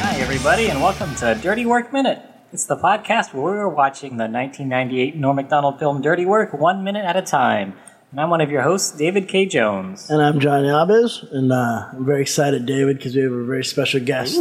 Hi, 0.00 0.16
everybody, 0.18 0.68
and 0.68 0.80
welcome 0.80 1.14
to 1.16 1.38
Dirty 1.42 1.66
Work 1.66 1.92
Minute. 1.92 2.22
It's 2.50 2.64
the 2.64 2.76
podcast 2.76 3.34
where 3.34 3.42
we're 3.42 3.68
watching 3.68 4.12
the 4.12 4.24
1998 4.24 5.16
Norm 5.16 5.36
MacDonald 5.36 5.78
film 5.78 6.00
Dirty 6.00 6.24
Work 6.24 6.54
one 6.54 6.82
minute 6.82 7.04
at 7.04 7.16
a 7.16 7.22
time. 7.22 7.74
And 8.12 8.18
I'm 8.18 8.30
one 8.30 8.40
of 8.40 8.50
your 8.50 8.62
hosts, 8.62 8.96
David 8.96 9.28
K. 9.28 9.44
Jones. 9.44 10.08
And 10.08 10.22
I'm 10.22 10.40
John 10.40 10.62
Yabez, 10.62 11.30
and 11.30 11.52
uh, 11.52 11.90
I'm 11.92 12.06
very 12.06 12.22
excited, 12.22 12.64
David, 12.64 12.96
because 12.96 13.14
we 13.14 13.20
have 13.20 13.32
a 13.32 13.44
very 13.44 13.64
special 13.64 14.00
guest. 14.00 14.40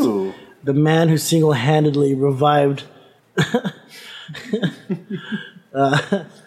The 0.63 0.73
man 0.73 1.09
who 1.09 1.17
single 1.17 1.51
handedly 1.51 2.15
revived. 2.15 2.85
uh, 5.73 6.23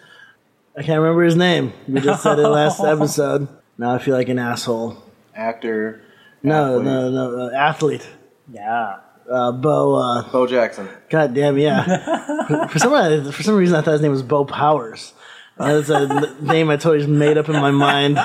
I 0.75 0.83
can't 0.83 1.01
remember 1.01 1.23
his 1.23 1.35
name. 1.35 1.73
We 1.87 2.01
just 2.01 2.23
said 2.23 2.39
it 2.39 2.47
last 2.47 2.79
episode. 2.83 3.47
Now 3.77 3.93
I 3.95 3.99
feel 3.99 4.15
like 4.15 4.29
an 4.29 4.39
asshole. 4.39 4.97
actor. 5.35 6.01
No, 6.43 6.79
athlete. 6.79 6.85
no, 6.85 7.11
no, 7.11 7.47
uh, 7.47 7.51
athlete. 7.51 8.07
Yeah. 8.51 8.97
Uh, 9.29 9.51
Bo. 9.51 9.95
Uh, 9.95 10.31
Bo 10.31 10.47
Jackson. 10.47 10.89
God 11.09 11.33
damn, 11.33 11.57
yeah. 11.57 12.67
for 12.67 12.79
some 12.79 12.91
reason, 12.91 13.31
for 13.31 13.43
some 13.43 13.55
reason, 13.55 13.75
I 13.75 13.81
thought 13.81 13.91
his 13.91 14.01
name 14.01 14.11
was 14.11 14.23
Bo 14.23 14.45
Powers. 14.45 15.13
Uh, 15.57 15.79
That's 15.79 15.89
a 15.89 16.35
name 16.41 16.69
I 16.69 16.77
totally 16.77 16.99
just 16.99 17.09
made 17.09 17.37
up 17.37 17.49
in 17.49 17.55
my 17.55 17.71
mind. 17.71 18.19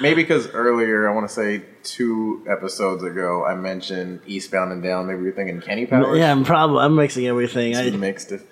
Maybe 0.00 0.22
because 0.22 0.48
earlier, 0.50 1.08
I 1.08 1.14
want 1.14 1.28
to 1.28 1.34
say 1.34 1.64
two 1.82 2.44
episodes 2.48 3.02
ago, 3.02 3.44
I 3.44 3.54
mentioned 3.54 4.20
Eastbound 4.26 4.72
and 4.72 4.82
Down. 4.82 5.06
Maybe 5.06 5.22
you're 5.22 5.32
thinking 5.32 5.60
Kenny 5.60 5.86
Powers. 5.86 6.18
Yeah, 6.18 6.30
I'm 6.30 6.44
probably 6.44 6.80
I'm 6.80 6.94
mixing 6.94 7.26
everything. 7.26 7.76
I, 7.76 7.90
mixed 7.90 8.32
it. 8.32 8.42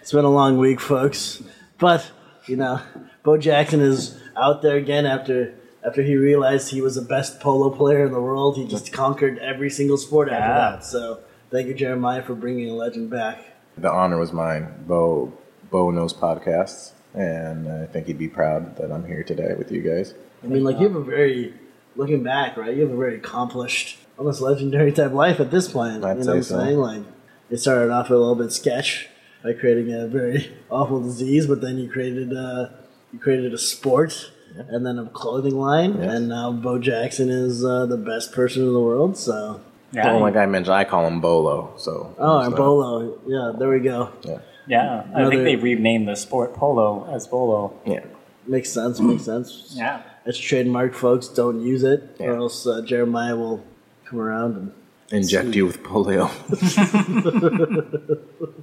It's 0.00 0.12
been 0.12 0.24
a 0.24 0.30
long 0.30 0.58
week, 0.58 0.80
folks. 0.80 1.42
But 1.78 2.10
you 2.46 2.56
know, 2.56 2.80
Bo 3.22 3.36
Jackson 3.38 3.80
is 3.80 4.18
out 4.36 4.62
there 4.62 4.76
again 4.76 5.06
after 5.06 5.54
after 5.84 6.02
he 6.02 6.14
realized 6.14 6.70
he 6.70 6.80
was 6.82 6.94
the 6.96 7.02
best 7.02 7.40
polo 7.40 7.70
player 7.70 8.04
in 8.04 8.12
the 8.12 8.20
world. 8.20 8.56
He 8.56 8.66
just 8.66 8.92
conquered 8.92 9.38
every 9.38 9.70
single 9.70 9.96
sport 9.96 10.28
after 10.28 10.48
Yeah. 10.48 10.54
that. 10.76 10.84
So 10.84 11.20
thank 11.50 11.68
you, 11.68 11.74
Jeremiah, 11.74 12.22
for 12.22 12.34
bringing 12.34 12.68
a 12.68 12.74
legend 12.74 13.08
back. 13.10 13.44
The 13.78 13.90
honor 13.90 14.18
was 14.18 14.30
mine. 14.32 14.68
Bo, 14.86 15.32
Bo 15.70 15.90
knows 15.90 16.12
podcasts, 16.12 16.90
and 17.14 17.66
I 17.70 17.86
think 17.86 18.06
he'd 18.08 18.18
be 18.18 18.28
proud 18.28 18.76
that 18.76 18.92
I'm 18.92 19.06
here 19.06 19.22
today 19.22 19.54
with 19.56 19.72
you 19.72 19.80
guys. 19.80 20.12
I 20.44 20.48
mean, 20.48 20.64
like 20.64 20.78
you 20.78 20.86
have 20.88 20.96
a 20.96 21.02
very 21.02 21.54
looking 21.96 22.22
back, 22.22 22.56
right? 22.58 22.74
You 22.74 22.82
have 22.82 22.90
a 22.92 22.96
very 22.96 23.16
accomplished, 23.16 23.98
almost 24.18 24.40
legendary 24.42 24.92
type 24.92 25.12
life 25.12 25.40
at 25.40 25.50
this 25.50 25.66
point. 25.68 26.04
I'd 26.04 26.18
you 26.18 26.24
know 26.24 26.24
say 26.24 26.28
what 26.28 26.36
I'm 26.36 26.42
so. 26.42 26.58
saying? 26.58 26.78
Like 26.78 27.02
it 27.48 27.56
started 27.58 27.90
off 27.90 28.10
a 28.10 28.14
little 28.14 28.34
bit 28.34 28.52
sketch 28.52 29.08
by 29.42 29.52
creating 29.54 29.92
a 29.92 30.06
very 30.06 30.52
awful 30.70 31.00
disease, 31.02 31.46
but 31.46 31.60
then 31.60 31.78
you 31.78 31.88
created 31.90 32.32
uh, 32.32 32.68
you 33.12 33.18
created 33.18 33.52
a 33.54 33.58
sport 33.58 34.30
and 34.68 34.84
then 34.84 34.98
a 34.98 35.06
clothing 35.06 35.54
line, 35.56 35.96
Yes. 35.98 36.12
and 36.14 36.28
now 36.28 36.52
Bo 36.52 36.78
Jackson 36.78 37.28
is 37.30 37.64
uh, 37.64 37.86
the 37.86 37.96
best 37.96 38.32
person 38.32 38.62
in 38.62 38.72
the 38.72 38.80
world. 38.80 39.16
So 39.16 39.60
Yeah. 39.92 40.12
Oh, 40.12 40.18
like 40.18 40.36
I 40.36 40.46
mentioned, 40.46 40.74
I 40.74 40.84
call 40.84 41.06
him 41.06 41.20
Bolo. 41.20 41.72
So. 41.76 42.14
oh, 42.18 42.40
so, 42.40 42.46
and 42.46 42.56
Bolo, 42.56 43.18
yeah, 43.26 43.52
there 43.58 43.68
we 43.70 43.80
go. 43.80 44.10
Yeah. 44.22 44.38
yeah. 44.66 45.02
I 45.14 45.20
Another- 45.20 45.30
think 45.30 45.44
they 45.44 45.56
renamed 45.56 46.08
the 46.08 46.16
sport 46.16 46.54
polo 46.54 47.08
as 47.14 47.26
bolo. 47.26 47.74
Yeah. 47.86 48.04
Makes 48.46 48.70
sense. 48.72 48.98
Makes 49.00 49.24
sense. 49.24 49.72
Yeah. 49.76 50.02
It's 50.26 50.38
trademark, 50.38 50.94
folks. 50.94 51.28
Don't 51.28 51.60
use 51.60 51.82
it, 51.84 52.16
Yeah. 52.18 52.26
or 52.26 52.36
else 52.36 52.66
uh, 52.66 52.82
Jeremiah 52.82 53.36
will 53.36 53.62
come 54.04 54.20
around 54.20 54.56
and. 54.56 54.72
Inject 55.12 55.56
you 55.56 55.66
with 55.66 55.82
polio. 55.82 56.28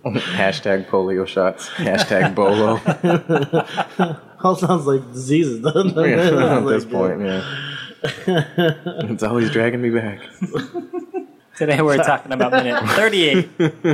Hashtag 0.05 0.87
polio 0.87 1.27
shots. 1.27 1.67
Hashtag 1.69 2.33
Bolo. 2.35 2.79
All 4.43 4.55
sounds 4.55 4.85
like 4.85 5.11
diseases, 5.11 5.61
doesn't 5.61 5.97
it? 5.97 6.07
Yeah, 6.07 6.57
at 6.57 6.63
Like, 6.63 6.75
this 6.75 6.85
uh, 6.85 6.89
point, 6.89 7.21
yeah. 7.21 7.43
it's 9.11 9.23
always 9.23 9.51
dragging 9.51 9.81
me 9.81 9.89
back. 9.89 10.21
Today 11.57 11.81
we're 11.81 11.97
talking 11.97 12.31
about 12.31 12.51
minute 12.51 12.81
38 12.91 13.49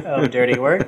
of 0.05 0.29
Dirty 0.29 0.59
Work. 0.59 0.87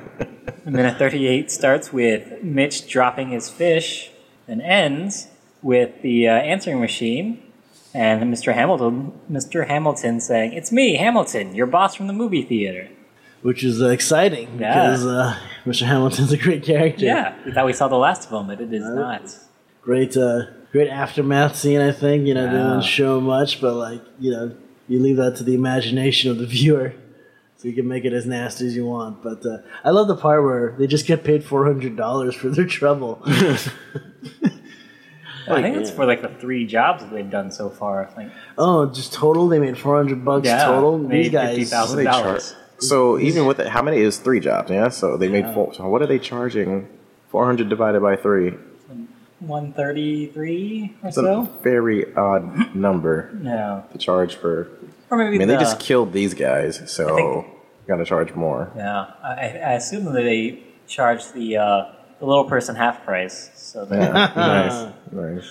Minute 0.64 0.98
38 0.98 1.50
starts 1.50 1.92
with 1.92 2.44
Mitch 2.44 2.88
dropping 2.88 3.30
his 3.30 3.48
fish 3.48 4.10
and 4.46 4.62
ends 4.62 5.28
with 5.62 6.02
the 6.02 6.28
uh, 6.28 6.32
answering 6.32 6.80
machine 6.80 7.42
and 7.96 8.16
Mr. 8.34 8.52
Hamilton, 8.60 9.12
Mr. 9.36 9.66
Hamilton 9.72 10.20
saying, 10.20 10.52
"It's 10.58 10.70
me, 10.70 10.86
Hamilton, 10.96 11.54
your 11.58 11.66
boss 11.76 11.94
from 11.96 12.06
the 12.06 12.12
movie 12.22 12.42
theater." 12.42 12.84
which 13.42 13.62
is 13.62 13.80
uh, 13.80 13.88
exciting 13.98 14.48
Yeah. 14.58 14.74
because 14.90 15.06
uh, 15.06 15.38
Mr. 15.66 15.84
Hamilton's 15.86 16.32
a 16.32 16.36
great 16.46 16.62
character. 16.64 17.04
Yeah, 17.04 17.34
we 17.44 17.52
thought 17.52 17.66
we 17.66 17.72
saw 17.80 17.86
the 17.86 18.02
last 18.06 18.26
of 18.26 18.32
him, 18.40 18.46
but 18.48 18.60
it 18.60 18.72
is 18.72 18.82
not. 19.02 19.22
Great, 19.82 20.16
uh, 20.16 20.46
great 20.72 20.88
aftermath 20.88 21.54
scene. 21.54 21.80
I 21.80 21.92
think 21.92 22.26
you 22.26 22.34
know 22.34 22.46
they 22.52 22.58
Yeah. 22.58 22.70
didn't 22.70 22.84
show 22.98 23.20
much, 23.20 23.60
but 23.60 23.74
like 23.86 24.02
you 24.18 24.30
know 24.32 24.44
you 24.88 24.98
leave 25.06 25.18
that 25.22 25.36
to 25.36 25.44
the 25.44 25.54
imagination 25.54 26.30
of 26.32 26.38
the 26.38 26.46
viewer, 26.56 26.88
so 27.58 27.68
you 27.68 27.74
can 27.74 27.86
make 27.86 28.04
it 28.04 28.12
as 28.12 28.24
nasty 28.26 28.66
as 28.66 28.74
you 28.74 28.86
want. 28.86 29.22
But 29.22 29.40
uh, 29.46 29.58
I 29.84 29.90
love 29.90 30.08
the 30.08 30.16
part 30.16 30.42
where 30.42 30.74
they 30.78 30.86
just 30.96 31.06
get 31.06 31.22
paid 31.22 31.44
four 31.44 31.62
hundred 31.70 31.94
dollars 32.04 32.34
for 32.34 32.48
their 32.48 32.66
trouble. 32.66 33.12
I 35.48 35.62
think 35.62 35.76
it's 35.76 35.90
for 35.90 36.06
like 36.06 36.22
the 36.22 36.28
three 36.28 36.66
jobs 36.66 37.02
that 37.02 37.12
they've 37.12 37.28
done 37.30 37.50
so 37.50 37.70
far. 37.70 38.04
I 38.06 38.10
think. 38.10 38.32
oh, 38.58 38.86
just 38.86 39.12
total 39.12 39.48
they 39.48 39.58
made 39.58 39.78
four 39.78 39.96
hundred 39.96 40.24
bucks 40.24 40.46
Yeah, 40.46 40.64
total. 40.66 40.98
made 40.98 41.24
These 41.26 41.32
guys, 41.32 41.70
$50,000. 41.72 42.24
What 42.24 42.38
do? 42.80 42.86
So 42.86 43.18
even 43.18 43.46
with 43.46 43.58
it, 43.60 43.68
how 43.68 43.82
many 43.82 43.98
is 43.98 44.18
three 44.18 44.40
jobs? 44.40 44.70
Yeah, 44.70 44.88
so 44.90 45.16
they 45.16 45.28
made 45.28 45.52
four. 45.54 45.72
So 45.74 45.88
what 45.88 46.02
are 46.02 46.06
they 46.06 46.18
charging? 46.18 46.88
Four 47.28 47.44
hundred 47.46 47.68
divided 47.68 48.00
by 48.02 48.16
three. 48.16 48.54
One 49.40 49.72
thirty-three 49.74 50.94
or 51.02 51.08
It's 51.08 51.16
a 51.18 51.20
so. 51.20 51.42
very 51.62 52.14
odd 52.14 52.74
number 52.74 53.30
Yeah, 53.42 53.82
to 53.92 53.98
charge 53.98 54.34
for. 54.36 54.68
or 55.10 55.18
maybe 55.18 55.36
I 55.36 55.38
mean, 55.38 55.48
the, 55.48 55.54
they 55.54 55.60
just 55.60 55.78
killed 55.78 56.12
these 56.12 56.32
guys, 56.34 56.82
so 56.90 57.14
think- 57.16 57.46
got 57.86 57.96
to 57.96 58.04
charge 58.04 58.34
more. 58.34 58.72
Yeah, 58.76 59.10
I, 59.22 59.60
I 59.64 59.72
assume 59.74 60.04
that 60.06 60.12
they 60.12 60.62
charge 60.88 61.30
the 61.32 61.58
uh, 61.58 61.84
the 62.18 62.24
little 62.26 62.44
person 62.44 62.74
half 62.76 63.04
price. 63.04 63.50
So 63.54 63.84
that 63.84 63.98
Yeah, 63.98 64.32
nice, 65.12 65.50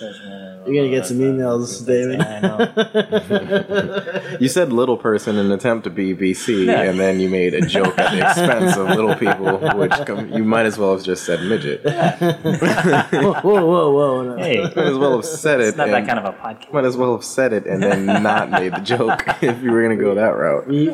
You're 0.66 0.74
gonna 0.74 0.88
get 0.90 1.06
some 1.06 1.18
emails, 1.18 1.86
David. 1.86 2.20
I 2.20 2.40
know. 2.40 4.36
You 4.40 4.48
said 4.48 4.72
little 4.72 4.96
person 4.96 5.36
in 5.36 5.46
an 5.46 5.52
attempt 5.52 5.84
to 5.84 5.90
be 5.90 6.14
BC, 6.14 6.66
Yeah. 6.66 6.82
and 6.82 6.98
then 6.98 7.20
you 7.20 7.28
made 7.28 7.54
a 7.54 7.60
joke 7.64 7.96
at 7.98 8.10
the 8.12 8.20
expense 8.28 8.76
of 8.76 8.88
little 8.88 9.14
people, 9.14 9.58
which 9.78 9.92
com- 10.06 10.28
you 10.32 10.44
might 10.44 10.66
as 10.66 10.76
well 10.76 10.92
have 10.96 11.04
just 11.04 11.24
said 11.24 11.40
midget. 11.42 11.82
whoa, 11.84 13.32
whoa, 13.40 13.64
whoa, 13.66 13.90
whoa! 13.92 14.22
No. 14.24 14.36
Hey, 14.36 14.60
Might 14.62 14.76
as 14.78 14.98
well 14.98 15.16
have 15.16 15.24
said 15.24 15.60
it. 15.60 15.68
it's 15.68 15.76
not 15.76 15.88
that 15.88 16.06
kind 16.06 16.18
of 16.18 16.24
a 16.26 16.32
podcast. 16.36 16.72
Might 16.72 16.84
as 16.84 16.96
well 16.96 17.12
have 17.14 17.24
said 17.24 17.52
it 17.52 17.66
and 17.66 17.82
then 17.82 18.06
not 18.06 18.50
made 18.50 18.72
the 18.74 18.80
joke 18.80 19.22
if 19.42 19.62
you 19.62 19.70
were 19.70 19.82
gonna 19.82 19.96
go 19.96 20.14
that 20.16 20.34
route. 20.36 20.66
We, 20.66 20.90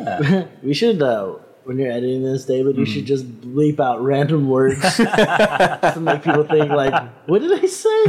we 0.63 0.75
should, 0.75 1.01
uh, 1.03 1.37
when 1.65 1.79
you're 1.79 1.91
editing 1.91 2.23
this, 2.23 2.45
David, 2.45 2.77
you 2.77 2.87
should 2.87 3.03
hmm. 3.03 3.07
just 3.07 3.41
bleep 3.41 3.81
out 3.81 4.03
random 4.03 4.49
words 4.49 4.81
to 4.97 5.99
make 6.01 6.23
people 6.23 6.45
think, 6.45 6.71
like, 6.71 6.95
what 7.27 7.41
did 7.41 7.63
I 7.63 7.67
say? 7.67 8.05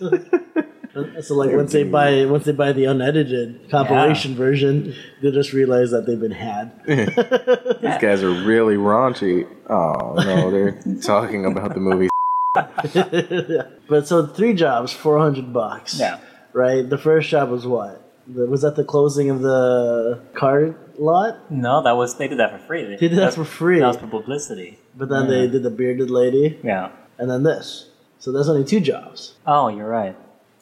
so, 1.22 1.34
like, 1.34 1.50
once 1.52 1.72
they 1.72 1.84
buy 1.84 2.24
once 2.24 2.44
they 2.44 2.52
buy 2.52 2.72
the 2.72 2.84
unedited 2.86 3.70
compilation 3.70 4.34
version, 4.34 4.94
they'll 5.20 5.32
just 5.32 5.52
realize 5.52 5.90
that 5.90 6.06
they've 6.06 6.20
been 6.20 6.30
had. 6.30 6.72
These 6.86 7.98
guys 7.98 8.22
are 8.22 8.32
really 8.44 8.76
raunchy. 8.76 9.46
Oh 9.68 10.14
no, 10.14 10.50
they're 10.50 10.80
talking 11.00 11.44
about 11.44 11.74
the 11.74 11.80
movie. 11.80 12.08
But 12.54 14.06
so 14.06 14.26
three 14.26 14.54
jobs, 14.54 14.92
four 14.92 15.18
hundred 15.18 15.52
bucks. 15.52 15.98
Yeah. 15.98 16.18
Right. 16.52 16.88
The 16.88 16.98
first 16.98 17.28
job 17.28 17.50
was 17.50 17.66
what? 17.66 18.06
Was 18.26 18.62
that 18.62 18.76
the 18.76 18.84
closing 18.84 19.30
of 19.30 19.42
the 19.42 20.20
car 20.34 20.74
lot? 21.02 21.50
No, 21.50 21.82
that 21.82 21.96
was 21.96 22.16
they 22.16 22.28
did 22.28 22.38
that 22.38 22.52
for 22.52 22.58
free. 22.58 22.84
They 22.84 22.96
They 22.96 23.08
did 23.08 23.18
that 23.18 23.34
for 23.34 23.44
free. 23.44 23.80
That 23.80 23.86
was 23.88 23.96
for 23.96 24.06
publicity. 24.06 24.78
But 24.96 25.08
then 25.08 25.28
they 25.28 25.46
did 25.48 25.62
the 25.62 25.70
bearded 25.70 26.10
lady, 26.10 26.58
Yeah. 26.62 26.90
and 27.18 27.30
then 27.30 27.42
this. 27.42 27.88
So 28.18 28.32
there's 28.32 28.48
only 28.48 28.64
two 28.64 28.80
jobs. 28.80 29.34
Oh, 29.46 29.68
you're 29.68 29.88
right. 29.88 30.14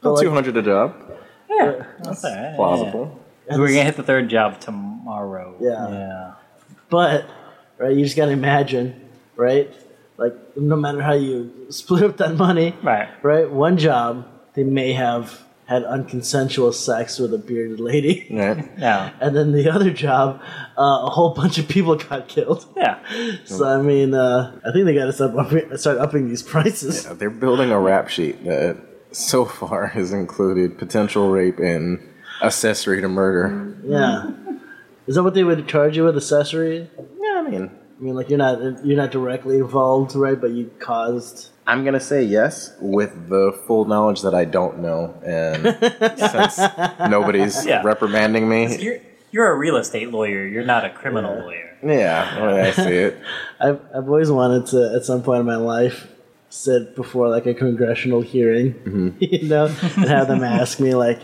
But, 0.02 0.12
like, 0.12 0.22
Two 0.22 0.30
hundred 0.30 0.56
a 0.56 0.62
job, 0.62 0.94
Yeah, 1.50 1.84
that's 2.02 2.24
all 2.24 2.34
right. 2.34 2.54
plausible. 2.56 3.18
Yeah. 3.50 3.56
We're 3.58 3.68
gonna 3.68 3.82
hit 3.84 3.96
the 3.96 4.02
third 4.04 4.28
job 4.28 4.60
tomorrow. 4.60 5.54
Yeah. 5.60 5.88
Yeah. 5.90 6.32
But 6.90 7.24
right, 7.78 7.96
you 7.96 8.04
just 8.04 8.16
gotta 8.16 8.30
imagine, 8.32 8.94
right? 9.36 9.72
Like 10.18 10.34
no 10.56 10.76
matter 10.76 11.00
how 11.02 11.14
you 11.14 11.50
split 11.70 12.02
up 12.04 12.16
that 12.18 12.36
money, 12.36 12.74
Right. 12.82 13.08
right? 13.22 13.50
One 13.50 13.76
job 13.76 14.26
they 14.54 14.64
may 14.64 14.92
have 14.92 15.42
had 15.68 15.84
unconsensual 15.84 16.72
sex 16.72 17.18
with 17.18 17.34
a 17.34 17.38
bearded 17.38 17.78
lady, 17.78 18.26
Right? 18.32 18.66
Yeah. 18.78 19.12
and 19.20 19.36
then 19.36 19.52
the 19.52 19.68
other 19.70 19.90
job, 19.90 20.40
uh, 20.78 21.04
a 21.06 21.10
whole 21.10 21.34
bunch 21.34 21.58
of 21.58 21.68
people 21.68 21.94
got 21.96 22.26
killed. 22.26 22.64
Yeah. 22.74 22.98
So 23.44 23.66
I 23.68 23.82
mean, 23.82 24.14
uh, 24.14 24.58
I 24.66 24.72
think 24.72 24.86
they 24.86 24.94
gotta 24.94 25.12
start 25.12 25.36
upping, 25.36 25.76
start 25.76 25.98
upping 25.98 26.28
these 26.28 26.42
prices. 26.42 27.04
Yeah, 27.04 27.12
They're 27.12 27.28
building 27.30 27.70
a 27.70 27.78
rap 27.78 28.08
sheet 28.08 28.42
that 28.44 28.78
so 29.12 29.44
far 29.44 29.86
has 29.98 30.12
included 30.12 30.78
potential 30.78 31.28
rape 31.30 31.58
and 31.58 32.00
accessory 32.42 33.00
to 33.02 33.08
murder. 33.08 33.76
Yeah. 33.84 34.30
Is 35.06 35.14
that 35.16 35.22
what 35.22 35.34
they 35.34 35.44
would 35.44 35.66
charge 35.68 35.96
you 35.96 36.04
with 36.04 36.16
accessory? 36.16 36.90
Yeah, 36.98 37.42
I 37.46 37.50
mean, 37.50 37.70
I 37.98 38.02
mean, 38.02 38.14
like 38.14 38.28
you're 38.30 38.38
not 38.38 38.84
you're 38.86 38.96
not 38.96 39.10
directly 39.10 39.56
involved, 39.58 40.14
right? 40.16 40.40
But 40.40 40.50
you 40.52 40.70
caused. 40.78 41.50
I'm 41.68 41.84
gonna 41.84 42.00
say 42.00 42.22
yes 42.24 42.72
with 42.80 43.28
the 43.28 43.52
full 43.66 43.84
knowledge 43.84 44.22
that 44.22 44.34
I 44.34 44.44
don't 44.46 44.78
know, 44.80 45.14
and 45.24 45.62
since 46.18 46.58
nobody's 47.10 47.64
Yeah. 47.66 47.82
reprimanding 47.84 48.48
me, 48.48 48.76
You're 48.78 48.98
you're 49.30 49.52
a 49.52 49.56
real 49.56 49.76
estate 49.76 50.10
lawyer. 50.10 50.46
You're 50.46 50.64
not 50.64 50.84
a 50.86 50.90
criminal 50.90 51.34
lawyer. 51.38 51.76
yeah, 51.82 52.64
I 52.66 52.70
see 52.72 52.96
it. 53.08 53.18
I've 53.60 53.80
I've 53.94 54.08
always 54.08 54.30
wanted 54.30 54.66
to 54.72 54.94
at 54.96 55.04
some 55.04 55.22
point 55.22 55.40
in 55.40 55.46
my 55.46 55.56
life 55.56 56.08
sit 56.48 56.96
before 56.96 57.28
like 57.28 57.44
a 57.44 57.52
congressional 57.52 58.22
hearing, 58.22 58.72
mm-hmm. 58.72 59.08
you 59.20 59.46
know, 59.48 59.66
and 59.66 60.08
have 60.08 60.28
them 60.28 60.42
ask 60.42 60.80
me 60.80 60.94
like, 60.94 61.20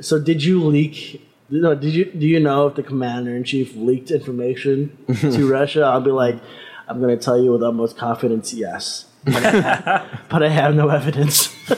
so 0.00 0.18
did 0.18 0.42
you 0.42 0.60
leak? 0.64 1.28
No, 1.50 1.74
did 1.76 1.94
you 1.94 2.06
do 2.06 2.26
you 2.26 2.40
know 2.40 2.66
if 2.66 2.74
the 2.74 2.82
commander 2.82 3.36
in 3.36 3.44
chief 3.44 3.76
leaked 3.76 4.10
information 4.10 4.98
to 5.20 5.48
Russia? 5.48 5.82
I'll 5.84 6.00
be 6.00 6.10
like, 6.10 6.36
I'm 6.88 6.98
going 7.00 7.16
to 7.16 7.22
tell 7.22 7.40
you 7.40 7.52
with 7.52 7.62
utmost 7.62 7.96
confidence, 7.96 8.52
yes. 8.52 9.06
But 9.24 10.42
I 10.42 10.48
have 10.48 10.74
no 10.74 10.88
evidence. 10.88 11.54
I 11.70 11.76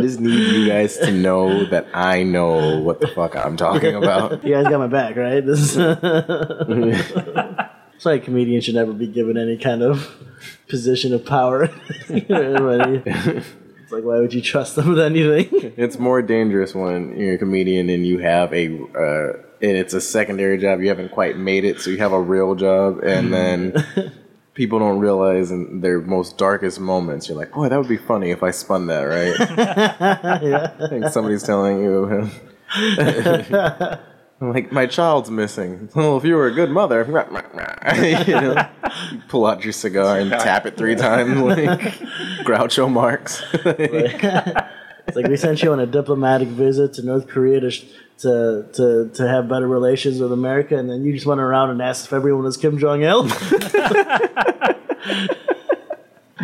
just 0.00 0.18
need 0.20 0.38
you 0.52 0.68
guys 0.68 0.96
to 0.98 1.12
know 1.12 1.64
that 1.66 1.86
I 1.92 2.22
know 2.22 2.80
what 2.80 3.00
the 3.00 3.08
fuck 3.08 3.36
I'm 3.36 3.56
talking 3.56 3.94
about. 3.94 4.42
You 4.44 4.54
guys 4.54 4.68
got 4.68 4.78
my 4.78 4.86
back, 4.86 5.16
right? 5.16 5.44
This 5.44 5.76
is 5.76 5.76
That's 7.94 8.04
why 8.04 8.14
a 8.14 8.18
comedian 8.18 8.60
should 8.60 8.74
never 8.74 8.92
be 8.92 9.06
given 9.06 9.36
any 9.36 9.56
kind 9.56 9.82
of 9.82 10.10
position 10.68 11.14
of 11.14 11.24
power. 11.24 11.70
It's 13.84 13.92
like, 13.92 14.02
why 14.04 14.18
would 14.18 14.32
you 14.32 14.40
trust 14.40 14.76
them 14.76 14.88
with 14.88 14.98
anything? 14.98 15.74
It's 15.76 15.98
more 15.98 16.22
dangerous 16.22 16.74
when 16.74 17.18
you're 17.18 17.34
a 17.34 17.38
comedian 17.38 17.90
and 17.90 18.06
you 18.06 18.18
have 18.18 18.50
a, 18.54 18.68
uh, 18.68 19.34
and 19.60 19.76
it's 19.76 19.92
a 19.92 20.00
secondary 20.00 20.56
job. 20.56 20.80
You 20.80 20.88
haven't 20.88 21.10
quite 21.12 21.36
made 21.36 21.66
it, 21.66 21.82
so 21.82 21.90
you 21.90 21.98
have 21.98 22.12
a 22.12 22.20
real 22.20 22.54
job, 22.54 23.00
and 23.04 23.30
then 23.30 23.74
people 24.54 24.78
don't 24.78 24.98
realize 24.98 25.50
in 25.50 25.80
their 25.80 26.00
most 26.00 26.38
darkest 26.38 26.80
moments, 26.80 27.28
you're 27.28 27.36
like, 27.36 27.52
boy, 27.52 27.68
that 27.68 27.76
would 27.76 27.88
be 27.88 27.96
funny 27.96 28.30
if 28.30 28.42
I 28.42 28.50
spun 28.50 28.86
that, 28.86 29.02
right? 29.02 29.34
I 30.80 30.88
think 30.88 31.08
somebody's 31.08 31.42
telling 31.42 31.82
you. 31.82 32.30
I'm 34.40 34.52
like 34.52 34.72
my 34.72 34.86
child's 34.86 35.30
missing. 35.30 35.88
Well, 35.94 36.16
if 36.16 36.24
you 36.24 36.34
were 36.34 36.46
a 36.46 36.52
good 36.52 36.70
mother, 36.70 37.04
you 37.06 38.34
know, 38.34 38.68
you 39.12 39.18
pull 39.28 39.46
out 39.46 39.62
your 39.62 39.72
cigar 39.72 40.18
and 40.18 40.30
tap 40.30 40.66
it 40.66 40.76
three 40.76 40.96
times, 40.96 41.40
like 41.40 41.80
Groucho 42.44 42.90
Marx. 42.90 43.42
It's 45.06 45.16
like 45.16 45.28
we 45.28 45.36
sent 45.36 45.62
you 45.62 45.72
on 45.72 45.80
a 45.80 45.86
diplomatic 45.86 46.48
visit 46.48 46.94
to 46.94 47.02
North 47.02 47.28
Korea 47.28 47.60
to, 47.60 47.70
sh- 47.70 47.84
to 48.18 48.66
to 48.74 49.10
to 49.14 49.28
have 49.28 49.48
better 49.48 49.66
relations 49.66 50.20
with 50.20 50.32
America, 50.32 50.76
and 50.76 50.88
then 50.88 51.04
you 51.04 51.12
just 51.12 51.26
went 51.26 51.40
around 51.40 51.70
and 51.70 51.82
asked 51.82 52.06
if 52.06 52.12
everyone 52.12 52.44
was 52.44 52.56
Kim 52.56 52.78
Jong 52.78 53.02
Il. 53.02 53.26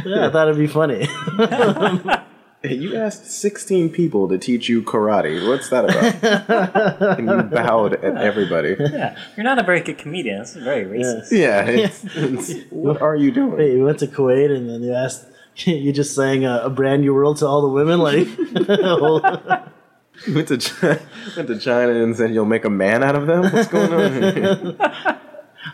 yeah, 0.05 0.27
I 0.27 0.31
thought 0.31 0.49
it'd 0.49 0.59
be 0.59 0.67
funny. 0.67 1.09
You 2.63 2.95
asked 2.97 3.25
16 3.25 3.89
people 3.89 4.29
to 4.29 4.37
teach 4.37 4.69
you 4.69 4.83
karate. 4.83 5.49
What's 5.49 5.71
that 5.71 5.87
about? 5.87 7.19
and 7.19 7.27
you 7.27 7.43
bowed 7.45 7.95
at 7.95 8.19
everybody. 8.19 8.77
Yeah, 8.79 9.17
you're 9.35 9.45
not 9.45 9.59
a 9.59 9.63
very 9.63 9.81
good 9.81 9.97
comedian. 9.97 10.41
This 10.41 10.57
is 10.57 10.63
very 10.63 10.85
racist. 10.85 11.31
Yeah, 11.31 11.65
it's, 11.65 12.05
it's, 12.15 12.67
what 12.69 13.01
are 13.01 13.17
you 13.17 13.31
doing? 13.31 13.57
Wait, 13.57 13.73
you 13.73 13.85
went 13.85 13.99
to 14.01 14.07
Kuwait, 14.07 14.55
and 14.55 14.69
then 14.69 14.83
you 14.83 14.93
asked. 14.93 15.25
You 15.57 15.91
just 15.93 16.15
sang 16.15 16.45
a, 16.45 16.61
a 16.65 16.71
brand 16.71 17.01
new 17.03 17.15
world 17.15 17.39
to 17.39 17.47
all 17.47 17.63
the 17.63 17.69
women, 17.69 17.99
like 17.99 18.29
You 20.27 20.35
went 20.35 20.49
to 20.49 20.59
China, 20.59 21.01
went 21.37 21.49
to 21.49 21.59
China 21.59 21.93
and 21.93 22.17
said 22.17 22.35
you'll 22.35 22.45
make 22.45 22.65
a 22.65 22.71
man 22.71 23.03
out 23.03 23.17
of 23.17 23.27
them. 23.27 23.53
What's 23.53 23.69
going 23.69 23.93
on? 23.93 24.35
Here? 24.35 24.77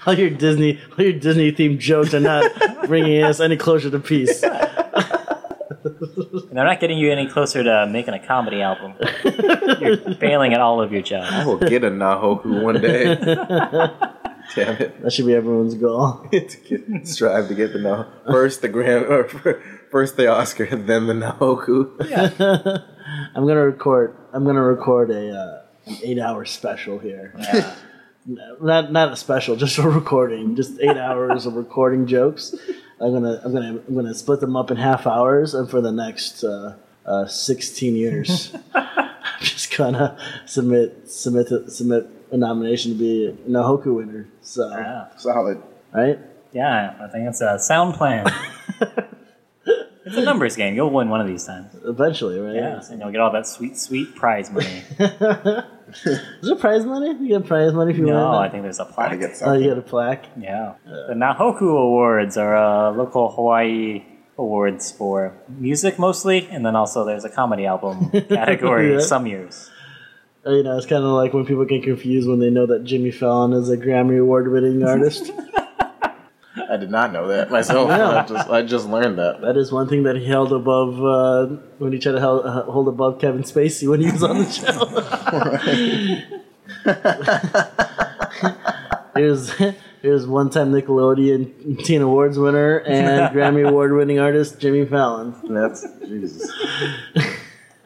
all 0.07 0.15
your 0.15 0.31
Disney, 0.31 0.81
all 0.97 1.05
your 1.05 1.19
Disney 1.19 1.53
themed 1.53 1.79
jokes 1.79 2.15
are 2.15 2.21
not 2.21 2.51
bringing 2.87 3.23
us 3.23 3.41
any 3.41 3.57
closer 3.57 3.91
to 3.91 3.99
peace. 3.99 4.43
And 4.43 4.53
they're 6.53 6.65
not 6.65 6.81
getting 6.81 6.99
you 6.99 7.13
any 7.13 7.29
closer 7.29 7.63
to 7.63 7.87
making 7.87 8.15
a 8.15 8.25
comedy 8.25 8.63
album. 8.63 8.95
You're 9.81 9.99
failing 10.15 10.55
at 10.55 10.61
all 10.61 10.81
of 10.81 10.93
your 10.93 11.03
jobs. 11.03 11.31
I 11.31 11.45
will 11.45 11.59
get 11.59 11.85
a 11.85 11.91
Nahoku 11.91 12.63
one 12.63 12.81
day. 12.81 13.15
Damn 14.55 14.77
it! 14.77 15.03
That 15.03 15.13
should 15.13 15.27
be 15.27 15.35
everyone's 15.35 15.75
goal. 15.75 16.29
to 16.31 16.39
get, 16.39 17.07
strive 17.07 17.49
to 17.49 17.55
get 17.55 17.73
the 17.73 17.81
Nah 17.81 18.07
first 18.27 18.63
the 18.63 18.69
grand 18.69 19.07
or 19.07 19.25
first 19.91 20.17
the 20.17 20.29
Oscar, 20.29 20.67
then 20.67 21.09
the 21.09 21.15
Nahoku. 21.15 22.87
I'm 23.35 23.47
gonna 23.47 23.65
record. 23.67 24.17
I'm 24.33 24.45
gonna 24.45 24.63
record 24.63 25.11
a 25.11 25.31
uh, 25.33 25.63
an 25.87 25.97
eight 26.03 26.19
hour 26.19 26.45
special 26.45 26.99
here. 26.99 27.33
Yeah. 27.39 27.75
Not 28.61 28.91
not 28.91 29.13
a 29.13 29.17
special, 29.17 29.55
just 29.55 29.79
a 29.79 29.89
recording. 29.89 30.57
Just 30.57 30.81
eight 30.81 30.97
hours 30.97 31.47
of 31.47 31.55
recording 31.55 32.09
jokes. 32.09 32.57
I'm 33.01 33.13
gonna 33.13 33.41
I'm 33.45 33.53
gonna 33.53 33.81
I'm 33.87 33.95
gonna 33.95 34.15
split 34.15 34.41
them 34.41 34.57
up 34.57 34.73
in 34.73 34.77
half 34.79 35.07
hours, 35.07 35.55
and 35.55 35.71
for 35.71 35.81
the 35.81 35.93
next 35.93 36.43
uh, 36.43 36.75
uh, 37.05 37.27
16 37.29 37.95
years, 37.95 38.53
I'm 38.75 39.11
just 39.41 39.77
gonna 39.77 40.19
submit 40.45 41.09
submit 41.09 41.47
to, 41.49 41.71
submit 41.71 42.09
a 42.33 42.37
nomination 42.37 42.95
to 42.95 42.99
be 42.99 43.27
a 43.29 43.33
Nahoku 43.49 43.95
winner. 43.95 44.27
So 44.43 44.71
Yeah. 44.71 45.07
Solid. 45.19 45.63
right. 45.95 46.19
Yeah, 46.53 46.97
I 47.01 47.07
think 47.07 47.29
it's 47.29 47.41
a 47.43 47.61
sound 47.61 47.95
plan. 47.95 48.27
it's 50.07 50.17
a 50.17 50.23
numbers 50.23 50.57
game. 50.57 50.75
You'll 50.75 50.91
win 50.91 51.09
one 51.11 51.21
of 51.21 51.27
these 51.27 51.45
times. 51.45 51.75
Eventually, 51.85 52.39
right? 52.39 52.55
Yeah, 52.55 52.81
and 52.91 53.01
you'll 53.01 53.11
get 53.13 53.21
all 53.21 53.33
that 53.33 53.47
sweet, 53.47 53.77
sweet 53.77 54.15
prize 54.17 54.51
money. 54.51 54.83
Is 54.99 56.21
there 56.43 56.57
prize 56.57 56.85
money? 56.85 57.09
You 57.21 57.39
get 57.39 57.47
prize 57.47 57.73
money 57.73 57.93
if 57.93 57.99
you 57.99 58.07
No, 58.07 58.15
win. 58.31 58.39
I 58.39 58.49
think 58.49 58.63
there's 58.65 58.81
a 58.81 58.85
plaque. 58.85 59.19
get 59.21 59.31
Oh, 59.43 59.53
you 59.53 59.69
get 59.69 59.79
a 59.79 59.83
plaque. 59.83 60.25
Yeah. 60.39 60.75
The 60.85 61.15
Nahoku 61.15 61.63
Awards 61.63 62.37
are 62.37 62.57
uh, 62.57 62.91
local 62.93 63.31
Hawaii 63.33 64.05
awards 64.39 64.91
for 64.93 65.33
music 65.49 65.99
mostly, 65.99 66.47
and 66.51 66.65
then 66.67 66.77
also 66.77 67.05
there's 67.05 67.25
a 67.25 67.31
comedy 67.31 67.67
album 67.67 68.11
category 68.29 68.93
Yeah. 68.95 68.99
some 69.01 69.27
years. 69.27 69.71
Uh, 70.45 70.51
You 70.51 70.63
know, 70.65 70.77
it's 70.77 70.87
kind 70.87 71.03
of 71.05 71.11
like 71.13 71.33
when 71.33 71.47
people 71.47 71.65
get 71.65 71.83
confused 71.85 72.29
when 72.29 72.41
they 72.41 72.51
know 72.51 72.67
that 72.67 72.85
Jimmy 72.85 73.11
Fallon 73.13 73.53
is 73.53 73.69
a 73.71 73.77
Grammy 73.77 74.21
Award 74.21 74.51
winning 74.51 74.83
artist. 74.85 75.31
I 76.71 76.77
did 76.77 76.91
not 76.91 77.13
know 77.13 77.29
that 77.29 77.51
myself. 77.51 77.89
Yeah. 77.89 78.09
I 78.09 78.27
just 78.27 78.51
I 78.51 78.63
just 78.63 78.89
learned 78.89 79.19
that. 79.19 79.41
that 79.43 79.57
is 79.57 79.73
one 79.73 79.89
thing 79.89 80.03
that 80.05 80.17
he 80.17 80.27
held 80.27 80.53
above 80.53 81.03
uh, 81.03 81.47
when 81.79 81.93
he 81.93 81.99
tried 81.99 82.13
to 82.13 82.21
held, 82.21 82.47
uh, 82.47 82.65
hold 82.65 82.89
above 82.89 83.21
Kevin 83.21 83.43
Spacey 83.43 83.89
when 83.89 84.01
he 84.01 84.11
was 84.11 84.23
on 84.23 84.39
the 84.39 84.51
show. 84.51 84.87
here's 89.17 89.53
here's 90.03 90.27
one 90.27 90.51
time 90.51 90.73
Nickelodeon 90.73 91.85
Teen 91.85 92.03
Awards 92.03 92.39
winner 92.39 92.79
and 92.79 93.35
Grammy 93.35 93.69
Award 93.69 93.93
winning 93.93 94.19
artist 94.19 94.61
Jimmy 94.61 94.85
Fallon. 94.85 95.35
That's 95.49 95.87
Jesus. 96.07 96.53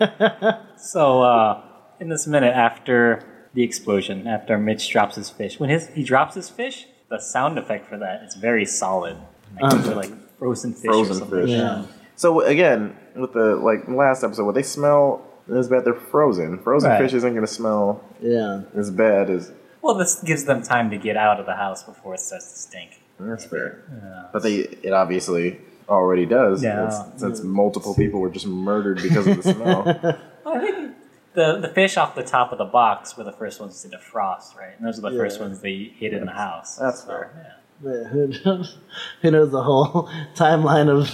So, 0.80 1.22
uh, 1.22 1.62
in 2.00 2.08
this 2.08 2.26
minute 2.26 2.54
after 2.54 3.22
the 3.52 3.62
explosion, 3.62 4.26
after 4.26 4.56
Mitch 4.56 4.88
drops 4.88 5.16
his 5.16 5.28
fish, 5.28 5.60
when 5.60 5.68
his 5.68 5.88
he 5.88 6.02
drops 6.02 6.34
his 6.34 6.48
fish, 6.48 6.86
the 7.10 7.18
sound 7.18 7.58
effect 7.58 7.86
for 7.88 7.98
that 7.98 8.22
is 8.22 8.34
very 8.36 8.64
solid. 8.64 9.16
Like, 9.60 9.72
um, 9.72 9.78
those 9.82 9.88
are 9.90 9.94
like 9.96 10.38
frozen 10.38 10.72
fish. 10.72 10.86
or 10.88 10.92
Frozen 11.04 11.14
something. 11.16 11.40
fish. 11.42 11.50
Yeah. 11.50 11.84
So 12.16 12.40
again, 12.42 12.96
with 13.16 13.32
the 13.32 13.56
like 13.56 13.88
last 13.88 14.22
episode, 14.24 14.44
what 14.44 14.54
they 14.54 14.62
smell 14.62 15.22
is 15.48 15.68
bad. 15.68 15.84
They're 15.84 15.94
frozen. 15.94 16.58
Frozen 16.58 16.90
Right. 16.90 17.00
fish 17.02 17.12
isn't 17.14 17.30
going 17.34 17.46
to 17.46 17.52
smell 17.52 18.02
Yeah. 18.20 18.62
as 18.76 18.90
bad 18.90 19.28
as. 19.30 19.52
Well, 19.82 19.94
this 19.94 20.22
gives 20.22 20.44
them 20.44 20.62
time 20.62 20.90
to 20.90 20.98
get 20.98 21.16
out 21.16 21.40
of 21.40 21.46
the 21.46 21.54
house 21.56 21.82
before 21.82 22.14
it 22.14 22.20
starts 22.20 22.52
to 22.52 22.58
stink. 22.58 23.00
That's 23.18 23.44
fair. 23.46 23.82
Yeah. 23.90 24.26
But 24.32 24.42
they 24.42 24.56
it 24.82 24.92
obviously 24.92 25.60
already 25.88 26.26
does. 26.26 26.62
Yeah. 26.62 26.88
Since, 26.90 27.20
since 27.20 27.42
multiple 27.42 27.94
people 27.94 28.20
were 28.20 28.30
just 28.30 28.46
murdered 28.46 29.02
because 29.02 29.26
of 29.26 29.42
the 29.42 29.52
smell. 29.54 29.82
Well, 30.44 30.56
I 30.56 30.60
think 30.60 30.94
the 31.34 31.58
the 31.58 31.68
fish 31.68 31.96
off 31.96 32.14
the 32.14 32.22
top 32.22 32.52
of 32.52 32.58
the 32.58 32.64
box 32.64 33.16
were 33.16 33.24
the 33.24 33.32
first 33.32 33.60
ones 33.60 33.80
to 33.82 33.88
defrost, 33.88 34.56
right? 34.56 34.76
And 34.76 34.86
those 34.86 34.98
are 34.98 35.02
the 35.10 35.16
first 35.16 35.38
Yeah. 35.38 35.46
ones 35.46 35.60
they 35.60 35.92
hid 35.96 36.12
in 36.12 36.24
the 36.26 36.32
house. 36.32 36.76
That's 36.76 37.00
So, 37.02 37.06
fair. 37.08 37.30
yeah. 37.36 37.52
Yeah, 37.82 38.04
who 38.08 38.26
knows, 38.44 38.76
who 39.22 39.30
knows 39.30 39.50
the 39.52 39.62
whole 39.62 40.06
timeline 40.34 40.88
of 40.90 41.10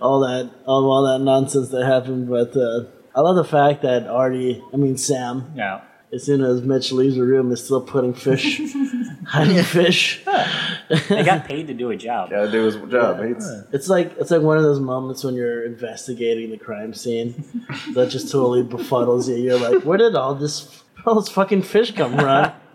all 0.00 0.20
that 0.20 0.44
of 0.66 0.84
all 0.84 1.02
that 1.04 1.18
nonsense 1.20 1.68
that 1.70 1.84
happened? 1.84 2.28
But 2.30 2.56
uh, 2.56 2.84
I 3.14 3.20
love 3.20 3.36
the 3.36 3.44
fact 3.44 3.82
that 3.82 4.06
Artie, 4.06 4.62
I 4.72 4.76
mean 4.76 4.96
Sam, 4.96 5.52
Yeah. 5.54 5.82
as 6.12 6.24
soon 6.24 6.42
as 6.42 6.62
Mitch 6.62 6.90
leaves 6.92 7.16
the 7.16 7.24
room, 7.24 7.52
is 7.52 7.62
still 7.62 7.82
putting 7.82 8.14
fish, 8.14 8.60
hiding 9.30 9.62
fish. 9.62 10.22
They 11.08 11.22
got 11.22 11.44
paid 11.44 11.68
to 11.68 11.74
do 11.74 11.90
a 11.90 11.96
job. 11.96 12.30
Gotta 12.30 12.50
do 12.50 12.64
his 12.64 12.74
job. 12.90 13.20
It's, 13.20 13.48
It's 13.72 13.88
like 13.88 14.16
it's 14.18 14.30
like 14.30 14.42
one 14.42 14.56
of 14.58 14.64
those 14.64 14.80
moments 14.80 15.22
when 15.24 15.34
you're 15.34 15.64
investigating 15.64 16.50
the 16.50 16.58
crime 16.58 16.92
scene 16.94 17.44
that 17.94 18.10
just 18.10 18.30
totally 18.30 18.62
befuddles 18.64 19.28
you. 19.28 19.36
You're 19.36 19.58
like, 19.58 19.84
where 19.84 19.98
did 19.98 20.16
all 20.16 20.34
this 20.34 20.82
all 21.06 21.14
this 21.14 21.28
fucking 21.28 21.62
fish 21.62 21.92
come 21.94 22.16
from? 22.16 22.24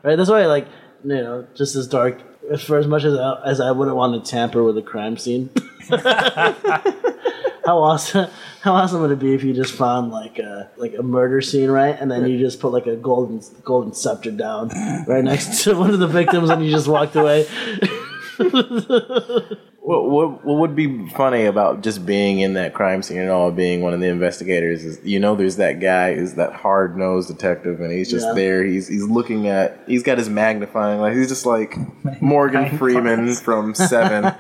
Right? 0.04 0.16
That's 0.16 0.30
why, 0.30 0.46
like, 0.46 0.68
you 1.04 1.10
know, 1.16 1.46
just 1.56 1.76
as 1.76 1.88
dark. 1.88 2.22
For 2.60 2.78
as 2.78 2.86
much 2.86 3.04
as 3.04 3.16
I, 3.18 3.42
as 3.44 3.60
I 3.60 3.72
wouldn't 3.72 3.98
want 3.98 4.24
to 4.24 4.32
tamper 4.32 4.64
with 4.64 4.78
a 4.78 4.82
crime 4.84 5.18
scene, 5.18 5.50
how 7.66 7.80
awesome 7.80 8.30
how 8.62 8.74
awesome 8.74 9.02
would 9.02 9.12
it 9.12 9.20
be 9.20 9.34
if 9.34 9.44
you 9.44 9.54
just 9.54 9.74
found 9.74 10.12
like 10.12 10.40
a 10.40 10.70
like 10.78 10.94
a 10.98 11.04
murder 11.04 11.42
scene, 11.42 11.70
right? 11.70 11.98
And 12.00 12.10
then 12.10 12.28
you 12.28 12.40
just 12.40 12.60
put 12.60 12.72
like 12.72 12.88
a 12.88 12.96
golden 12.96 13.42
golden 13.64 13.94
scepter 13.94 14.32
down 14.32 14.70
right 15.08 15.24
next 15.24 15.64
to 15.66 15.76
one 15.78 15.92
of 15.92 16.00
the 16.00 16.08
victims 16.08 16.50
and 16.50 16.64
you 16.64 16.72
just 16.72 16.88
walked 16.88 17.16
away. 17.16 17.48
What, 19.88 20.10
what 20.10 20.44
what 20.44 20.58
would 20.62 20.76
be 20.76 21.08
funny 21.10 21.46
about 21.46 21.82
just 21.82 22.08
being 22.08 22.40
in 22.40 22.54
that 22.56 22.74
crime 22.74 23.04
scene 23.04 23.20
and 23.20 23.30
all 23.30 23.52
being 23.52 23.82
one 23.84 23.94
of 23.94 24.00
the 24.00 24.08
investigators 24.08 24.84
is 24.84 25.00
you 25.04 25.20
know 25.20 25.36
there's 25.36 25.58
that 25.58 25.80
guy 25.80 26.10
is 26.10 26.34
that 26.36 26.54
hard 26.54 26.98
nosed 26.98 27.28
detective 27.28 27.80
and 27.82 27.92
he's 27.92 28.10
just 28.10 28.26
Yeah. 28.26 28.34
there. 28.34 28.64
He's 28.64 28.88
he's 28.88 29.04
looking 29.04 29.48
at 29.48 29.80
he's 29.86 30.02
got 30.02 30.18
his 30.18 30.28
magnifying 30.28 31.00
like 31.02 31.16
he's 31.16 31.28
just 31.28 31.46
like 31.46 31.78
Morgan 32.22 32.76
Freeman 32.80 33.26
glass. 33.26 33.40
from 33.42 33.76
Seven. 33.76 34.24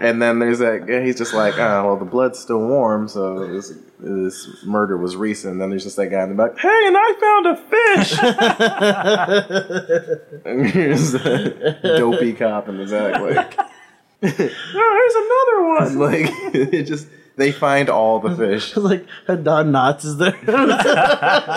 And 0.00 0.22
then 0.22 0.38
there's 0.38 0.60
that 0.60 0.86
guy 0.86 1.02
he's 1.04 1.18
just 1.18 1.34
like 1.34 1.58
oh 1.58 1.86
well 1.86 1.96
the 1.96 2.04
blood's 2.04 2.38
still 2.38 2.60
warm 2.64 3.08
so 3.08 3.48
this 3.48 3.72
this 3.98 4.46
murder 4.64 4.96
was 4.96 5.16
recent. 5.16 5.50
And 5.54 5.60
then 5.60 5.70
there's 5.70 5.82
just 5.82 5.96
that 5.96 6.06
guy 6.06 6.22
in 6.22 6.28
the 6.28 6.36
back 6.36 6.56
hey 6.56 6.82
and 6.86 6.96
I 6.96 7.14
found 7.20 7.46
a 7.48 7.56
fish! 7.56 8.18
And 10.44 10.66
here's 10.70 11.10
the 11.12 11.78
dopey 11.82 12.32
cop 12.34 12.68
in 12.68 12.76
the 12.78 12.86
back 12.86 13.20
like 13.20 13.58
oh, 14.22 14.28
there's 14.28 15.14
another 15.14 15.68
one. 15.68 15.98
Like 15.98 16.26
it 16.74 16.82
just 16.84 17.06
they 17.36 17.52
find 17.52 17.88
all 17.88 18.20
the 18.20 18.36
fish. 18.36 18.76
like 18.76 19.06
Don 19.26 19.72
Knotts 19.72 20.04
is 20.04 20.18
there. 20.18 20.32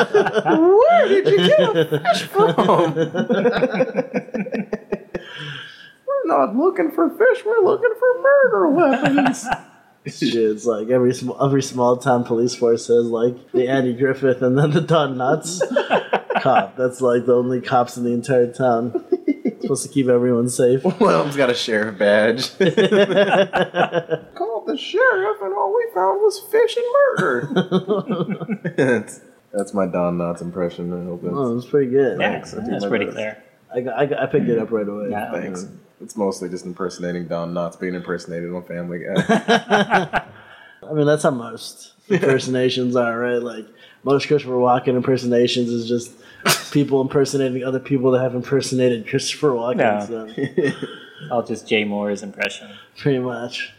Where 0.06 1.08
did 1.08 1.28
you 1.28 1.38
get 1.48 1.60
a 1.60 1.86
fish 2.00 2.24
from? 2.24 2.96
we're 6.06 6.26
not 6.26 6.56
looking 6.56 6.92
for 6.92 7.10
fish. 7.10 7.44
We're 7.46 7.64
looking 7.64 7.94
for 8.00 8.22
murder 8.22 8.70
weapons. 8.70 9.46
Shit, 10.06 10.36
it's 10.36 10.66
like 10.66 10.90
every 10.90 11.14
small 11.14 11.44
every 11.44 11.64
small 11.64 11.98
town 11.98 12.24
police 12.24 12.56
force 12.56 12.88
has 12.88 13.06
like 13.06 13.52
the 13.52 13.68
Andy 13.68 13.94
Griffith 13.94 14.42
and 14.42 14.58
then 14.58 14.72
the 14.72 14.82
Don 14.82 15.16
Knotts 15.16 15.62
cop. 16.42 16.76
That's 16.78 17.02
like 17.02 17.26
the 17.26 17.34
only 17.36 17.60
cops 17.62 17.98
in 17.98 18.04
the 18.04 18.12
entire 18.12 18.52
town. 18.52 19.04
Supposed 19.64 19.84
to 19.84 19.90
keep 19.90 20.08
everyone 20.08 20.50
safe. 20.50 20.84
One 20.84 21.14
of 21.14 21.24
them's 21.24 21.38
got 21.38 21.50
a 21.50 21.54
sheriff 21.54 21.98
badge. 21.98 22.56
Called 22.58 22.72
the 24.68 24.78
sheriff, 24.78 25.38
and 25.42 25.54
all 25.54 25.74
we 25.76 25.86
found 25.94 26.22
was 26.22 26.40
fish 26.52 26.76
and 26.78 26.86
murder. 27.18 28.74
that's, 28.76 29.22
that's 29.54 29.74
my 29.74 29.86
Don 29.88 30.18
Knotts 30.18 30.42
impression. 30.42 30.94
I 30.94 31.06
hope 31.06 31.22
that's, 31.22 31.34
Oh, 31.36 31.58
it's 31.58 31.66
pretty 31.66 31.92
good. 31.92 32.20
Yeah, 32.20 32.32
Thanks, 32.34 32.54
I 32.54 32.60
that's 32.70 32.86
pretty 32.86 33.06
best. 33.06 33.16
clear. 33.16 33.44
I, 33.74 33.82
got, 33.82 33.98
I, 33.98 34.06
got, 34.06 34.20
I 34.20 34.26
picked 34.28 34.50
it 34.50 34.60
up 34.60 34.72
right 34.72 34.88
away. 34.88 35.10
Yeah. 35.10 35.32
Thanks. 35.32 35.66
It's 36.02 36.18
mostly 36.18 36.50
just 36.50 36.66
impersonating 36.66 37.28
Don 37.28 37.54
Knotts 37.54 37.80
being 37.80 37.96
impersonated 37.96 38.54
on 38.54 38.64
Family 38.64 39.00
Guy. 39.00 40.26
I 40.84 40.94
mean, 40.94 41.06
that's 41.06 41.24
how 41.24 41.32
most 41.32 41.94
impersonations 42.10 42.96
are, 42.98 43.18
right? 43.18 43.42
Like 43.42 43.66
most 44.04 44.28
Christopher 44.28 44.54
Walken 44.54 44.96
impersonations 44.96 45.70
is 45.70 45.88
just 45.88 46.12
people 46.72 47.02
impersonating 47.02 47.64
other 47.64 47.80
people 47.80 48.12
that 48.12 48.22
have 48.22 48.36
impersonated 48.36 49.08
Christopher 49.08 49.50
Walken. 49.50 49.78
Yeah. 49.80 50.72
So, 50.72 50.88
All 51.32 51.44
just 51.44 51.68
Jay 51.68 51.86
Mohr's 51.86 52.22
impression. 52.22 52.70
pretty 52.98 53.20
much, 53.20 53.74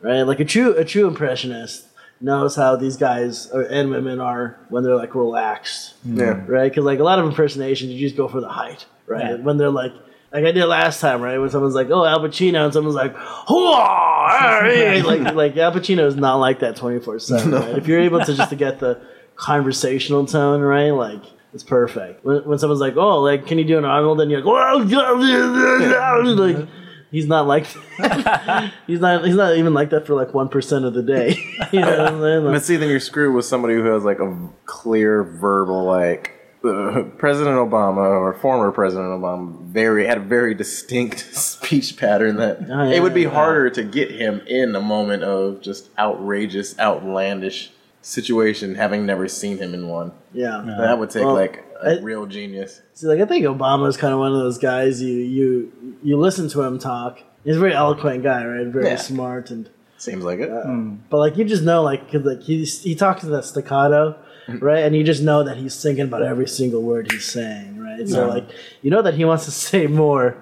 right? 0.00 0.22
Like 0.22 0.40
a 0.40 0.44
true 0.44 0.74
a 0.74 0.84
true 0.84 1.06
impressionist 1.06 1.86
knows 2.20 2.56
how 2.56 2.74
these 2.76 2.96
guys 2.96 3.50
or, 3.50 3.62
and 3.62 3.90
women 3.90 4.18
are 4.18 4.58
when 4.70 4.82
they're 4.82 4.96
like 4.96 5.14
relaxed, 5.14 5.94
yeah. 6.04 6.42
right? 6.46 6.70
Because 6.70 6.84
like 6.84 7.00
a 7.00 7.04
lot 7.04 7.18
of 7.18 7.26
impersonations, 7.26 7.92
you 7.92 7.98
just 8.00 8.16
go 8.16 8.28
for 8.28 8.40
the 8.40 8.48
height, 8.48 8.86
right? 9.06 9.30
Yeah. 9.30 9.34
When 9.36 9.58
they're 9.58 9.70
like. 9.70 9.92
Like 10.30 10.44
I 10.44 10.52
did 10.52 10.66
last 10.66 11.00
time, 11.00 11.22
right? 11.22 11.38
When 11.38 11.48
someone's 11.48 11.74
like, 11.74 11.88
"Oh, 11.88 12.04
Al 12.04 12.20
Pacino," 12.20 12.62
and 12.62 12.70
someone's 12.74 12.94
like, 12.94 13.16
"Hooah!" 13.16 14.60
hey," 14.70 15.00
like 15.06 15.34
like 15.34 15.56
Al 15.56 15.72
Pacino 15.72 16.04
is 16.04 16.16
not 16.16 16.34
like 16.34 16.58
that 16.58 16.76
twenty 16.76 17.00
four 17.00 17.18
seven. 17.18 17.52
Right? 17.52 17.78
If 17.78 17.86
you're 17.88 18.00
able 18.00 18.22
to 18.22 18.34
just 18.34 18.50
to 18.50 18.54
get 18.54 18.78
the 18.78 19.00
conversational 19.38 20.26
tone, 20.26 20.60
right? 20.60 20.90
Like 20.90 21.22
it's 21.54 21.62
perfect. 21.62 22.24
When, 22.24 22.44
when 22.44 22.58
someone's 22.58 22.80
like, 22.80 22.96
"Oh, 22.96 23.20
like 23.20 23.46
can 23.46 23.56
you 23.58 23.64
do 23.64 23.78
an 23.78 23.84
Arnold?" 23.84 24.20
and 24.20 24.30
you're 24.30 24.40
like, 24.42 24.52
"Well, 24.52 26.34
like 26.36 26.68
he's 27.10 27.26
not 27.26 27.46
like 27.46 27.64
he's 28.86 29.00
not 29.00 29.24
he's 29.24 29.36
not 29.36 29.56
even 29.56 29.72
like 29.72 29.90
that 29.90 30.06
for 30.06 30.14
like 30.14 30.34
one 30.34 30.48
percent 30.48 30.84
of 30.84 30.92
the 30.92 31.02
day. 31.02 31.36
you 31.72 31.80
know 31.80 31.90
what 31.90 32.00
I'm 32.00 32.20
saying? 32.20 32.44
But 32.44 32.52
Like, 32.52 32.62
see, 32.62 32.76
then 32.76 32.90
you're 32.90 33.00
screwed 33.00 33.34
with 33.34 33.46
somebody 33.46 33.74
who 33.74 33.84
has 33.84 34.04
like 34.04 34.18
a 34.20 34.48
clear 34.66 35.22
verbal, 35.22 35.84
like 35.84 36.32
uh, 36.64 37.04
President 37.16 37.56
Obama 37.56 38.10
or 38.10 38.34
former 38.34 38.72
President 38.72 39.08
Obama, 39.08 39.58
very 39.62 40.06
had 40.06 40.18
a 40.18 40.22
very 40.22 40.54
distinct 40.54 41.20
speech 41.34 41.96
pattern 41.96 42.36
that 42.36 42.58
Oh, 42.68 42.88
yeah, 42.88 42.96
it 42.96 43.00
would 43.00 43.14
be 43.14 43.22
yeah. 43.22 43.30
harder 43.30 43.70
to 43.70 43.84
get 43.84 44.10
him 44.10 44.42
in 44.46 44.74
a 44.74 44.80
moment 44.80 45.22
of 45.22 45.62
just 45.62 45.88
outrageous, 45.98 46.78
outlandish 46.78 47.70
situation, 48.02 48.74
having 48.74 49.04
never 49.06 49.28
seen 49.28 49.58
him 49.58 49.74
in 49.74 49.88
one. 49.88 50.12
yeah. 50.32 50.62
That 50.78 50.98
would 50.98 51.10
take 51.10 51.24
Well, 51.24 51.34
like 51.34 51.64
a 51.82 51.98
I- 51.98 52.00
real 52.00 52.26
genius. 52.26 52.80
See, 52.94 53.06
like 53.06 53.20
I 53.20 53.26
think 53.26 53.44
Obama 53.44 53.88
is 53.88 53.96
kind 53.96 54.12
of 54.12 54.18
one 54.20 54.32
of 54.32 54.38
those 54.38 54.58
guys 54.58 55.00
you 55.02 55.14
you 55.14 55.72
you 56.02 56.16
listen 56.16 56.48
to 56.50 56.62
him 56.62 56.78
talk. 56.78 57.20
He's 57.44 57.56
a 57.56 57.60
very 57.60 57.72
eloquent 57.74 58.22
guy, 58.22 58.44
right? 58.44 58.66
Very 58.66 58.86
Yeah. 58.86 58.96
smart 58.96 59.50
and 59.50 59.68
Seems 59.96 60.22
like 60.24 60.38
it. 60.38 60.50
Uh, 60.50 60.62
hmm. 60.62 60.94
but 61.10 61.18
like 61.18 61.36
you 61.36 61.44
just 61.44 61.62
know 61.64 61.82
like 61.82 62.10
'cause, 62.10 62.22
like 62.24 62.42
he 62.42 62.64
he 62.64 62.94
talks 62.94 63.22
in 63.24 63.30
that 63.30 63.44
staccato, 63.44 64.16
right? 64.60 64.84
And 64.84 64.94
you 64.96 65.02
just 65.04 65.22
know 65.22 65.42
that 65.44 65.56
he's 65.56 65.80
thinking 65.82 66.04
about 66.04 66.22
every 66.22 66.46
single 66.46 66.82
word 66.82 67.10
he's 67.12 67.24
saying, 67.24 67.78
right? 67.80 68.08
So 68.08 68.26
Yeah. 68.26 68.32
like 68.34 68.46
you 68.82 68.90
know 68.90 69.02
that 69.02 69.14
he 69.14 69.24
wants 69.24 69.44
to 69.46 69.50
say 69.68 69.86
more, 69.88 70.36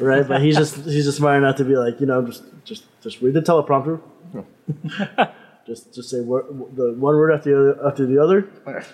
right? 0.00 0.26
But 0.26 0.40
he's 0.42 0.56
just 0.56 0.76
he's 0.84 1.04
just 1.04 1.18
smart 1.18 1.36
enough 1.38 1.56
to 1.56 1.64
be 1.64 1.76
like 1.76 2.00
you 2.00 2.06
know 2.06 2.22
just 2.26 2.42
just 2.64 2.84
just 3.00 3.20
read 3.22 3.34
the 3.34 3.42
teleprompter. 3.42 4.00
just 5.66 5.94
just 5.94 6.10
say 6.10 6.18
the 6.18 6.94
one 6.98 7.16
word 7.16 7.32
after 7.32 7.50
the 7.50 7.58
other, 7.58 7.88
after 7.88 8.06
the 8.06 8.22
other. 8.22 8.84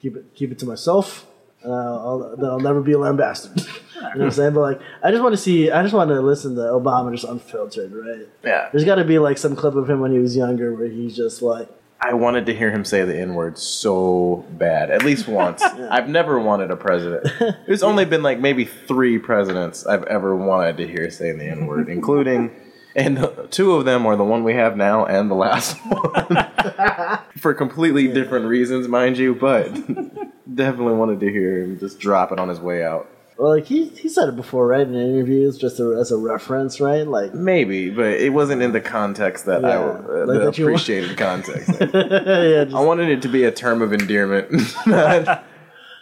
Keep 0.00 0.16
it 0.16 0.34
keep 0.34 0.52
it 0.52 0.58
to 0.60 0.66
myself. 0.66 1.26
Uh, 1.64 1.70
I'll, 1.70 2.36
then 2.36 2.50
I'll 2.50 2.60
never 2.60 2.82
be 2.82 2.92
a 2.92 2.98
lambasted. 2.98 3.56
you 3.94 4.02
know 4.02 4.08
what 4.08 4.20
I'm 4.20 4.30
saying? 4.32 4.52
But 4.52 4.60
like, 4.60 4.80
I 5.02 5.10
just 5.10 5.22
want 5.22 5.32
to 5.32 5.38
see. 5.38 5.70
I 5.70 5.82
just 5.82 5.94
want 5.94 6.10
to 6.10 6.20
listen 6.20 6.54
to 6.56 6.60
Obama 6.60 7.10
just 7.12 7.24
unfiltered, 7.24 7.92
right? 7.92 8.28
yeah. 8.44 8.68
There's 8.70 8.84
got 8.84 8.96
to 8.96 9.04
be 9.04 9.18
like 9.18 9.38
some 9.38 9.56
clip 9.56 9.74
of 9.74 9.88
him 9.88 10.00
when 10.00 10.12
he 10.12 10.18
was 10.18 10.36
younger 10.36 10.74
where 10.74 10.88
he's 10.88 11.16
just 11.16 11.40
like, 11.40 11.68
I 12.04 12.12
wanted 12.12 12.44
to 12.46 12.54
hear 12.54 12.70
him 12.70 12.84
say 12.84 13.02
the 13.04 13.18
N 13.18 13.34
word 13.34 13.56
so 13.56 14.44
bad, 14.50 14.90
at 14.90 15.02
least 15.04 15.26
once. 15.26 15.62
I've 15.90 16.08
never 16.08 16.38
wanted 16.38 16.70
a 16.70 16.76
president. 16.76 17.32
There's 17.66 17.82
only 17.82 18.04
been 18.04 18.22
like 18.22 18.38
maybe 18.38 18.66
three 18.66 19.18
presidents 19.18 19.86
I've 19.86 20.04
ever 20.04 20.36
wanted 20.36 20.76
to 20.78 20.86
hear 20.86 21.10
say 21.10 21.32
the 21.32 21.46
N 21.46 21.66
word, 21.66 21.88
including, 21.88 22.54
and 22.96 23.28
two 23.50 23.72
of 23.74 23.84
them 23.84 24.06
are 24.06 24.16
the 24.16 24.24
one 24.24 24.44
we 24.44 24.54
have 24.54 24.76
now 24.76 25.04
and 25.06 25.30
the 25.30 25.34
last 25.34 25.76
one. 25.86 27.18
For 27.38 27.52
completely 27.54 28.08
different 28.08 28.46
reasons, 28.46 28.88
mind 28.88 29.18
you, 29.18 29.34
but 29.34 29.66
definitely 30.54 30.94
wanted 30.94 31.20
to 31.20 31.30
hear 31.30 31.62
him 31.62 31.78
just 31.78 31.98
drop 31.98 32.32
it 32.32 32.38
on 32.38 32.48
his 32.48 32.60
way 32.60 32.84
out. 32.84 33.08
well, 33.36 33.50
like 33.56 33.66
he 33.66 33.86
he 33.88 34.08
said 34.08 34.28
it 34.28 34.36
before, 34.36 34.66
right? 34.68 34.86
In 34.86 34.94
interviews, 34.94 35.58
just 35.58 35.78
a, 35.80 35.96
as 36.00 36.10
a 36.12 36.16
reference, 36.16 36.80
right? 36.80 37.06
Like, 37.06 37.34
Maybe, 37.34 37.90
but 37.90 38.06
it 38.06 38.32
wasn't 38.32 38.62
in 38.62 38.72
the 38.72 38.80
context 38.80 39.46
that 39.46 39.64
I 39.64 39.70
Yeah, 39.70 39.80
uh, 39.80 40.24
like 40.26 40.38
the 40.38 40.50
that 40.50 40.58
appreciated 40.58 41.18
context. 41.18 41.68
yeah, 41.80 42.78
I 42.78 42.80
wanted 42.84 43.08
it 43.10 43.22
to 43.22 43.28
be 43.28 43.44
a 43.44 43.50
term 43.52 43.82
of 43.82 43.92
endearment. 43.92 44.50
not 44.86 45.44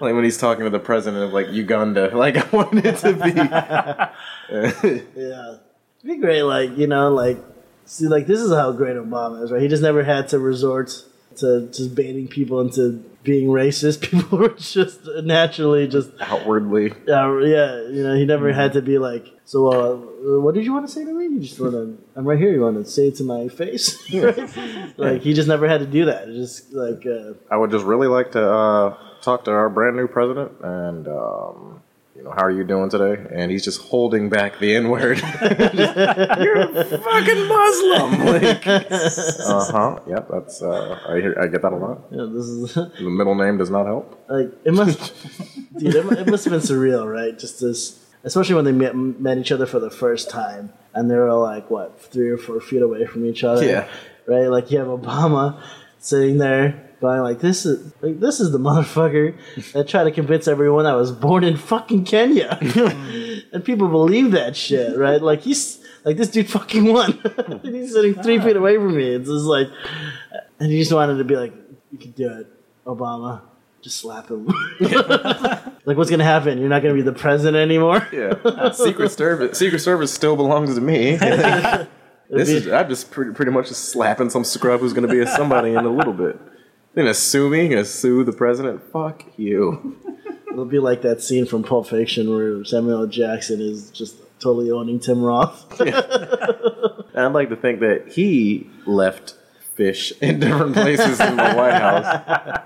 like 0.01 0.15
when 0.15 0.25
he's 0.25 0.37
talking 0.39 0.65
to 0.65 0.71
the 0.71 0.79
president 0.81 1.25
of 1.25 1.33
like 1.33 1.49
Uganda. 1.51 2.15
Like 2.17 2.37
I 2.37 2.57
wanted 2.57 2.85
it 2.87 2.97
to 2.99 3.13
be. 3.15 3.31
yeah. 5.21 5.55
It'd 6.05 6.17
be 6.17 6.21
great, 6.21 6.43
like 6.43 6.77
you 6.77 6.87
know, 6.87 7.11
like 7.13 7.39
see, 7.85 8.09
like 8.09 8.27
this 8.27 8.41
is 8.41 8.53
how 8.53 8.73
great 8.73 8.97
Obama 8.97 9.43
is, 9.45 9.53
right? 9.53 9.63
He 9.63 9.69
just 9.69 9.83
never 9.83 10.03
had 10.03 10.29
to 10.29 10.39
resort 10.39 10.91
to 11.37 11.69
just 11.69 11.95
baiting 11.95 12.29
people 12.29 12.61
into 12.61 13.05
being 13.23 13.49
racist. 13.49 14.01
People 14.11 14.39
were 14.39 14.49
just 14.51 15.01
naturally 15.23 15.87
just 15.87 16.11
outwardly. 16.21 16.93
Yeah, 17.07 17.41
yeah, 17.41 17.89
you 17.89 18.03
know, 18.03 18.15
he 18.15 18.25
never 18.25 18.53
had 18.53 18.73
to 18.75 18.83
be 18.83 18.99
like, 18.99 19.27
so, 19.45 19.69
uh, 19.69 20.41
what 20.41 20.55
did 20.55 20.65
you 20.65 20.73
want 20.73 20.87
to 20.87 20.93
say 20.93 21.05
to 21.05 21.13
me? 21.13 21.25
You 21.25 21.41
just 21.41 21.61
want 21.61 21.73
to, 21.73 21.99
I'm 22.17 22.27
right 22.27 22.39
here. 22.39 22.53
You 22.53 22.63
want 22.63 22.85
to 22.85 22.91
say 22.91 23.09
it 23.09 23.17
to 23.17 23.25
my 23.25 23.49
face? 23.49 23.97
Right? 24.13 24.99
Like, 24.99 25.23
he 25.23 25.33
just 25.35 25.49
never 25.49 25.69
had 25.69 25.81
to 25.81 25.87
do 25.87 26.07
that. 26.07 26.27
Just 26.27 26.73
like, 26.73 27.07
uh, 27.07 27.35
I 27.51 27.57
would 27.57 27.71
just 27.71 27.85
really 27.85 28.09
like 28.09 28.33
to 28.33 28.51
uh, 28.51 28.97
talk 29.21 29.45
to 29.45 29.51
our 29.51 29.69
brand 29.69 29.97
new 29.97 30.09
president 30.09 30.53
and. 30.63 31.09
Um, 31.09 31.82
you 32.23 32.29
know, 32.29 32.35
how 32.37 32.45
are 32.45 32.51
you 32.53 32.63
doing 32.63 32.89
today? 32.89 33.21
And 33.35 33.51
he's 33.51 33.65
just 33.65 33.81
holding 33.81 34.29
back 34.29 34.61
the 34.61 34.77
N 34.77 34.91
word. 34.91 35.19
You're 36.39 36.61
a 36.61 36.85
fucking 36.85 37.49
Muslim. 37.49 38.13
Like, 38.33 38.67
uh 38.67 39.65
huh. 39.73 39.99
Yep, 40.07 40.29
that's. 40.31 40.63
Uh, 40.63 40.99
I 41.09 41.17
hear. 41.21 41.37
I 41.41 41.49
get 41.49 41.63
that 41.63 41.73
a 41.73 41.77
lot. 41.77 42.13
know, 42.13 42.33
this 42.33 42.47
is, 42.47 42.75
The 42.75 43.11
middle 43.11 43.35
name 43.35 43.59
does 43.59 43.71
not 43.71 43.87
help. 43.87 44.25
like, 44.29 44.53
it 44.65 44.73
must, 44.73 45.13
dude, 45.77 45.95
it, 45.95 46.07
it 46.19 46.27
must 46.29 46.45
have 46.45 46.53
been 46.53 46.61
surreal, 46.61 47.11
right? 47.13 47.37
Just 47.37 47.61
this, 47.61 48.05
especially 48.23 48.55
when 48.55 48.65
they 48.65 48.73
met, 48.73 48.95
met 48.97 49.39
each 49.39 49.51
other 49.51 49.67
for 49.67 49.81
the 49.81 49.91
first 49.91 50.31
time 50.31 50.73
and 50.95 51.11
they 51.11 51.17
were 51.17 51.33
like, 51.35 51.71
what, 51.71 52.01
three 52.01 52.31
or 52.31 52.39
four 52.39 52.61
feet 52.61 52.83
away 52.83 53.05
from 53.07 53.27
each 53.27 53.43
other? 53.43 53.67
Yeah. 53.67 53.89
Right? 54.27 54.47
Like, 54.47 54.71
you 54.71 54.79
have 54.79 54.89
Obama 54.89 55.61
sitting 55.99 56.39
there 56.39 56.89
going 57.03 57.21
like 57.21 57.41
this 57.41 57.67
is 57.67 57.93
like 58.01 58.21
this 58.21 58.41
is 58.41 58.53
the 58.53 58.59
motherfucker 58.59 59.35
that 59.73 59.89
tried 59.89 60.05
to 60.05 60.11
convince 60.11 60.49
everyone 60.49 60.87
I 60.87 60.95
was 60.95 61.13
born 61.13 61.45
in 61.45 61.57
fucking 61.57 62.05
Kenya. 62.05 62.57
and 63.53 63.65
people 63.65 63.89
believe 63.89 64.31
that 64.31 64.57
shit, 64.57 64.97
right? 64.97 65.21
Like 65.21 65.43
he's 65.43 65.85
like 66.05 66.17
this 66.17 66.31
dude 66.31 66.49
fucking 66.49 66.91
won. 66.91 67.21
and 67.47 67.75
he's 67.75 67.93
sitting 67.93 68.15
three 68.15 68.39
feet 68.39 68.57
away 68.57 68.77
from 68.77 68.97
me. 68.97 69.15
It's 69.15 69.29
just 69.29 69.45
like, 69.45 69.69
and 70.59 70.71
he 70.71 70.79
just 70.79 70.93
wanted 70.93 71.19
to 71.19 71.25
be 71.25 71.37
like, 71.37 71.53
you 71.91 71.99
can 71.99 72.13
do 72.13 72.31
it, 72.31 72.47
Obama. 72.87 73.43
Just 73.83 73.97
slap 73.99 74.31
him. 74.31 74.47
like, 74.81 75.97
what's 75.97 76.09
gonna 76.09 76.23
happen? 76.23 76.59
You're 76.59 76.69
not 76.69 76.83
gonna 76.83 76.95
be 76.95 77.03
the 77.03 77.13
president 77.13 77.57
anymore. 77.57 78.07
Yeah, 78.13 78.71
Secret 78.71 79.11
Service. 79.11 79.59
Secret 79.59 79.81
Service 79.81 80.15
still 80.15 80.37
belongs 80.37 80.77
to 80.77 80.81
me. 80.81 81.17
this 81.17 82.49
is. 82.49 82.69
I'm 82.69 82.89
just 82.89 83.11
pretty, 83.11 83.33
pretty 83.33 83.51
much 83.51 83.69
just 83.69 83.87
slapping 83.87 84.31
some 84.31 84.45
scrub 84.45 84.81
who's 84.81 84.93
going 84.93 85.09
to 85.09 85.13
be 85.13 85.19
a 85.19 85.27
somebody 85.27 85.71
in 85.71 85.85
a 85.85 85.91
little 85.91 86.13
bit. 86.13 86.39
Then 86.95 87.05
gonna 87.05 87.15
sue 87.15 87.49
me. 87.49 87.69
Gonna 87.69 87.85
sue 87.85 88.25
the 88.25 88.33
president. 88.33 88.83
Fuck 88.93 89.25
you. 89.37 89.97
It'll 90.51 90.65
be 90.67 90.79
like 90.79 91.03
that 91.03 91.23
scene 91.23 91.47
from 91.47 91.63
Pulp 91.63 91.87
Fiction 91.89 92.35
where 92.35 92.65
Samuel 92.65 93.01
L. 93.03 93.07
Jackson 93.07 93.61
is 93.61 93.91
just 93.91 94.17
totally 94.39 94.71
owning 94.71 95.01
Tim 95.01 95.23
Roth. 95.23 95.81
I'd 95.81 97.29
like 97.33 97.49
to 97.49 97.57
think 97.57 97.81
that 97.81 98.09
he 98.09 98.69
left 98.87 99.35
fish 99.75 100.13
in 100.21 100.41
different 100.41 100.75
places 100.75 101.19
in 101.21 101.37
the 101.37 101.53
White 101.55 101.73
House. 101.81 102.61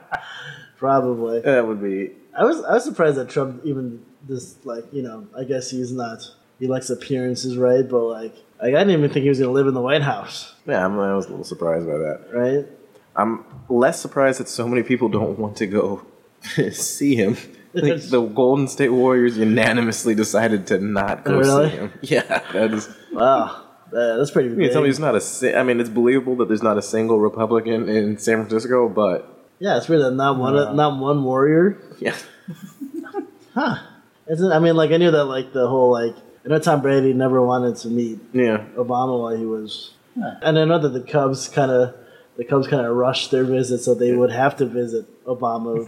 Probably. 0.79 1.41
That 1.41 1.67
would 1.67 1.81
be. 1.83 2.11
I 2.37 2.45
was 2.45 2.63
I 2.65 2.75
was 2.75 2.85
surprised 2.85 3.17
that 3.17 3.29
Trump 3.31 3.63
even 3.65 4.05
this 4.29 4.57
like 4.65 4.85
you 4.93 5.03
know 5.03 5.27
I 5.39 5.45
guess 5.45 5.71
he's 5.71 5.93
not 5.93 6.19
he 6.59 6.67
likes 6.67 6.91
appearances 6.91 7.57
right 7.57 7.89
but 7.89 8.03
like 8.05 8.35
like 8.61 8.75
I 8.75 8.79
didn't 8.85 8.91
even 8.91 9.11
think 9.11 9.23
he 9.23 9.29
was 9.29 9.39
gonna 9.39 9.53
live 9.53 9.69
in 9.69 9.75
the 9.75 9.81
White 9.81 10.03
House 10.03 10.55
Yeah, 10.67 10.85
I'm, 10.85 10.99
I 10.99 11.15
was 11.15 11.27
a 11.27 11.31
little 11.31 11.45
surprised 11.45 11.87
by 11.87 11.97
that. 11.97 12.27
right 12.35 12.67
I'm 13.17 13.45
less 13.69 14.01
surprised 14.01 14.41
that 14.41 14.49
so 14.49 14.69
many 14.69 14.83
people 14.83 15.09
don't 15.09 15.39
want 15.39 15.57
to 15.57 15.67
go 15.67 16.07
see 16.73 17.15
him. 17.17 17.37
Like 17.77 18.09
the 18.09 18.23
Golden 18.23 18.69
State 18.69 18.89
Warriors 18.89 19.37
unanimously 19.37 20.15
decided 20.15 20.67
to 20.69 20.79
not 20.79 21.25
go 21.25 21.37
Really? 21.39 21.69
see 21.69 21.77
him. 21.77 21.93
Yeah, 22.01 22.23
that 22.55 22.73
is. 22.73 22.89
wow 23.13 23.65
that- 23.93 24.17
that's 24.17 24.31
pretty 24.31 24.49
You 24.49 24.55
big. 24.57 24.73
tell 24.73 24.81
me 24.83 24.89
it's 24.89 24.99
not 24.99 25.15
a. 25.15 25.59
I 25.59 25.63
mean, 25.63 25.79
it's 25.79 25.91
believable 25.91 26.37
that 26.37 26.49
there's 26.49 26.63
not 26.63 26.79
a 26.79 26.83
single 26.83 27.21
Republican 27.21 27.87
in 27.91 28.17
San 28.17 28.37
Francisco, 28.39 28.89
but 28.89 29.29
yeah 29.59 29.77
it's 29.77 29.89
weird 29.91 30.01
that 30.03 30.13
not 30.13 30.39
one 30.39 30.55
not 30.75 30.99
one 30.99 31.23
warrior 31.23 31.79
yeah, 32.01 32.17
huh? 33.55 33.77
Isn't 34.29 34.53
I 34.53 34.59
mean 34.59 34.77
like 34.77 34.91
I 34.91 34.97
knew 34.97 35.11
that 35.11 35.25
like 35.25 35.53
the 35.53 35.69
whole 35.69 35.91
like 35.93 36.15
I 36.45 36.49
know 36.49 36.59
Tom 36.59 36.81
Brady 36.83 37.13
never 37.13 37.41
wanted 37.45 37.77
to 37.77 37.89
meet 37.89 38.21
yeah. 38.33 38.65
Obama 38.77 39.21
while 39.21 39.37
he 39.37 39.45
was 39.45 39.93
and 40.17 40.59
I 40.59 40.65
know 40.65 40.79
that 40.79 40.91
the 40.91 41.01
Cubs 41.03 41.49
kind 41.49 41.71
of 41.71 41.95
the 42.37 42.45
Cubs 42.45 42.67
kind 42.69 42.87
of 42.87 42.95
rushed 42.95 43.31
their 43.31 43.45
visit 43.45 43.79
so 43.79 43.95
they 43.95 44.15
would 44.15 44.31
have 44.31 44.57
to 44.57 44.67
visit 44.67 45.07
Obama. 45.25 45.85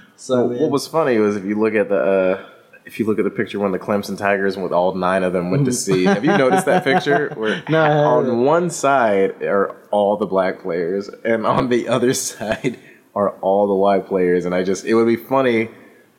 so 0.16 0.44
I 0.44 0.48
mean, 0.48 0.62
What 0.62 0.70
was 0.70 0.86
funny 0.86 1.18
was 1.18 1.36
if 1.36 1.44
you 1.44 1.58
look 1.58 1.74
at 1.74 1.88
the. 1.88 1.96
Uh, 1.96 2.46
if 2.86 2.98
you 2.98 3.06
look 3.06 3.18
at 3.18 3.24
the 3.24 3.30
picture 3.30 3.60
when 3.60 3.70
the 3.70 3.78
Clemson 3.78 4.18
Tigers 4.18 4.56
with 4.56 4.72
all 4.72 4.94
nine 4.94 5.22
of 5.22 5.32
them 5.32 5.50
went 5.52 5.66
to 5.66 5.72
see, 5.72 6.04
have 6.04 6.24
you 6.24 6.36
noticed 6.36 6.64
that 6.66 6.82
picture? 6.82 7.30
Where 7.36 7.62
No, 7.68 7.84
on 7.84 8.44
one 8.44 8.68
side 8.70 9.42
are 9.42 9.76
all 9.92 10.16
the 10.16 10.26
black 10.26 10.60
players, 10.62 11.08
and 11.08 11.46
on 11.46 11.68
the 11.68 11.86
other 11.88 12.12
side 12.28 12.78
are 13.14 13.30
all 13.42 13.68
the 13.68 13.74
white 13.74 14.06
players. 14.06 14.44
And 14.44 14.54
I 14.54 14.64
just, 14.64 14.84
it 14.86 14.94
would 14.94 15.06
be 15.06 15.14
funny 15.16 15.68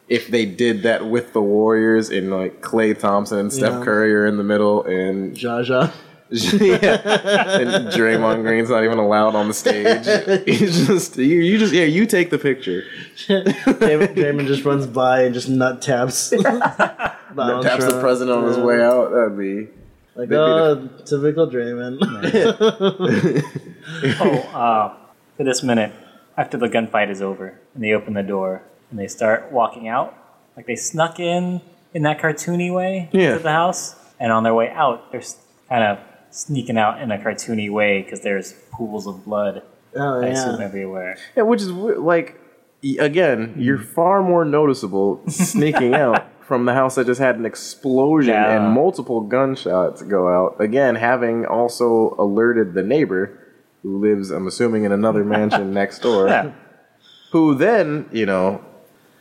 if 0.07 0.27
they 0.29 0.45
did 0.45 0.83
that 0.83 1.07
with 1.09 1.33
the 1.33 1.41
Warriors 1.41 2.09
and 2.09 2.29
like 2.31 2.61
Klay 2.61 2.97
Thompson 2.97 3.39
and 3.39 3.51
Steph 3.51 3.79
Yeah. 3.79 3.83
Curry 3.83 4.13
are 4.15 4.25
in 4.27 4.37
the 4.37 4.43
middle, 4.43 4.83
and 4.83 5.35
Jaja. 5.35 5.91
yeah. 6.61 7.59
and 7.59 7.87
Draymond 7.87 8.43
Green's 8.43 8.69
not 8.69 8.83
even 8.85 8.97
allowed 8.99 9.35
on 9.35 9.49
the 9.49 9.53
stage. 9.53 10.05
He's 10.45 10.87
just 10.87 11.17
you, 11.17 11.25
you 11.41 11.57
just 11.57 11.73
yeah, 11.73 11.83
you 11.83 12.05
take 12.05 12.29
the 12.29 12.37
picture. 12.37 12.83
Damon, 13.27 14.13
Damon 14.15 14.47
just 14.47 14.63
runs 14.63 14.87
by 14.87 15.23
and 15.23 15.33
just 15.33 15.49
nut 15.49 15.81
taps. 15.81 16.29
Donald 17.35 17.63
Taps 17.65 17.85
the 17.85 17.99
president 17.99 18.37
on 18.37 18.45
his 18.47 18.57
Yeah. 18.57 18.63
way 18.63 18.81
out. 18.81 19.11
That'd 19.11 19.37
be 19.37 19.67
Like, 20.15 20.29
That'd 20.29 20.29
be 20.29 20.33
oh, 20.39 20.89
typical 21.05 21.47
Draymond. 21.49 21.99
Oh, 24.19 24.39
uh, 24.57 24.93
for 25.37 25.43
this 25.43 25.63
minute, 25.63 25.91
after 26.37 26.57
the 26.57 26.67
gunfight 26.67 27.09
is 27.09 27.21
over, 27.21 27.59
and 27.73 27.83
they 27.83 27.91
open 27.93 28.13
the 28.13 28.23
door 28.23 28.61
and 28.89 28.99
they 28.99 29.07
start 29.07 29.51
walking 29.51 29.87
out, 29.87 30.15
like 30.55 30.65
they 30.65 30.75
snuck 30.75 31.19
in 31.19 31.61
in 31.93 32.03
that 32.03 32.19
cartoony 32.19 32.73
way 32.73 33.09
Yeah. 33.11 33.33
to 33.37 33.39
the 33.43 33.51
house, 33.51 33.95
and 34.19 34.31
on 34.31 34.43
their 34.43 34.53
way 34.53 34.69
out, 34.69 35.11
they're 35.11 35.23
kind 35.69 35.83
of 35.83 35.99
sneaking 36.31 36.77
out 36.77 37.01
in 37.01 37.11
a 37.11 37.17
cartoony 37.17 37.69
way 37.71 38.01
because 38.01 38.21
there's 38.21 38.53
pools 38.71 39.05
of 39.07 39.25
blood, 39.25 39.61
oh 39.95 40.21
I 40.21 40.27
assume, 40.27 40.61
everywhere. 40.61 41.17
yeah, 41.35 41.43
which 41.43 41.61
is 41.61 41.69
like 41.71 42.39
again, 42.99 43.49
mm-hmm. 43.49 43.61
you're 43.61 43.77
far 43.77 44.23
more 44.23 44.43
noticeable 44.45 45.21
sneaking 45.27 45.93
out 46.05 46.25
from 46.47 46.65
the 46.65 46.73
house 46.73 46.95
that 46.95 47.05
just 47.05 47.21
had 47.21 47.35
an 47.37 47.45
explosion 47.45 48.33
Yeah. 48.33 48.57
and 48.65 48.73
multiple 48.73 49.21
gunshots 49.21 50.01
go 50.01 50.27
out. 50.27 50.59
Again, 50.59 50.95
having 50.95 51.45
also 51.45 52.15
alerted 52.17 52.73
the 52.73 52.83
neighbor 52.83 53.37
who 53.83 53.99
lives, 53.99 54.31
I'm 54.31 54.47
assuming, 54.47 54.83
in 54.83 54.91
another 54.91 55.23
mansion 55.23 55.73
next 55.81 55.99
door. 55.99 56.27
Yeah. 56.27 56.51
who 57.31 57.55
then, 57.55 58.09
you 58.11 58.25
know, 58.25 58.63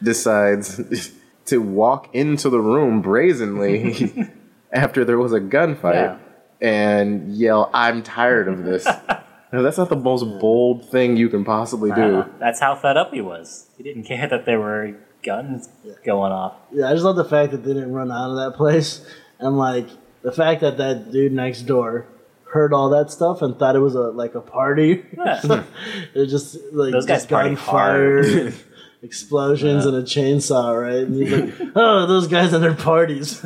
decides 0.02 1.12
to 1.46 1.58
walk 1.60 2.14
into 2.14 2.50
the 2.50 2.60
room 2.60 3.00
brazenly 3.02 4.28
after 4.72 5.04
there 5.04 5.18
was 5.18 5.32
a 5.32 5.40
gunfight 5.40 5.94
Yeah. 5.94 6.18
And 6.60 7.34
yell, 7.34 7.70
I'm 7.72 8.02
tired 8.02 8.48
of 8.48 8.64
this. 8.64 8.84
now, 9.52 9.62
that's 9.62 9.78
not 9.78 9.88
the 9.88 9.96
most 9.96 10.24
bold 10.40 10.88
thing 10.90 11.16
you 11.16 11.28
can 11.28 11.44
possibly 11.44 11.90
do. 11.92 12.16
Uh, 12.18 12.28
that's 12.38 12.60
how 12.60 12.74
fed 12.74 12.96
up 12.96 13.12
he 13.12 13.20
was. 13.20 13.66
He 13.76 13.82
didn't 13.82 14.04
care 14.08 14.26
that 14.28 14.44
there 14.44 14.60
were 14.60 14.96
guns 15.22 15.68
going 16.04 16.32
off. 16.32 16.54
Yeah, 16.72 16.88
I 16.88 16.92
just 16.92 17.04
love 17.04 17.16
the 17.16 17.24
fact 17.24 17.52
that 17.52 17.64
they 17.64 17.74
didn't 17.74 17.92
run 17.92 18.10
out 18.10 18.30
of 18.30 18.36
that 18.36 18.56
place, 18.56 19.04
and 19.38 19.58
like 19.58 19.86
the 20.22 20.32
fact 20.32 20.60
that 20.60 20.78
that 20.78 21.10
dude 21.10 21.32
next 21.32 21.62
door 21.62 22.06
heard 22.52 22.72
all 22.72 22.90
that 22.90 23.10
stuff 23.10 23.42
and 23.42 23.56
thought 23.56 23.76
it 23.76 23.80
was 23.80 23.94
a 23.94 24.10
like 24.10 24.34
a 24.34 24.40
party. 24.40 25.04
Yeah. 25.16 25.64
it 26.14 26.26
just 26.26 26.56
like 26.72 26.92
Those 26.92 27.06
guys 27.06 27.18
just 27.20 27.30
party 27.30 27.50
gunfire, 27.50 28.22
hard. 28.22 28.54
explosions, 29.02 29.86
and 29.86 29.96
a 29.96 30.02
chainsaw, 30.02 30.80
right? 30.80 31.06
And 31.06 31.14
he's 31.14 31.32
like, 31.32 31.72
"Oh, 31.76 32.06
those 32.06 32.26
guys 32.28 32.52
and 32.52 32.62
their 32.62 32.74
parties." 32.74 33.40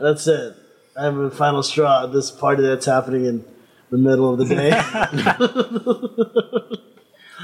that's 0.00 0.26
it. 0.26 0.56
I 0.96 1.04
have 1.04 1.16
a 1.16 1.30
final 1.30 1.62
straw 1.62 2.04
at 2.04 2.12
this 2.12 2.30
party 2.30 2.62
that's 2.62 2.86
happening 2.86 3.24
in 3.24 3.44
the 3.90 3.98
middle 3.98 4.32
of 4.32 4.38
the 4.38 4.54
day. 4.54 4.70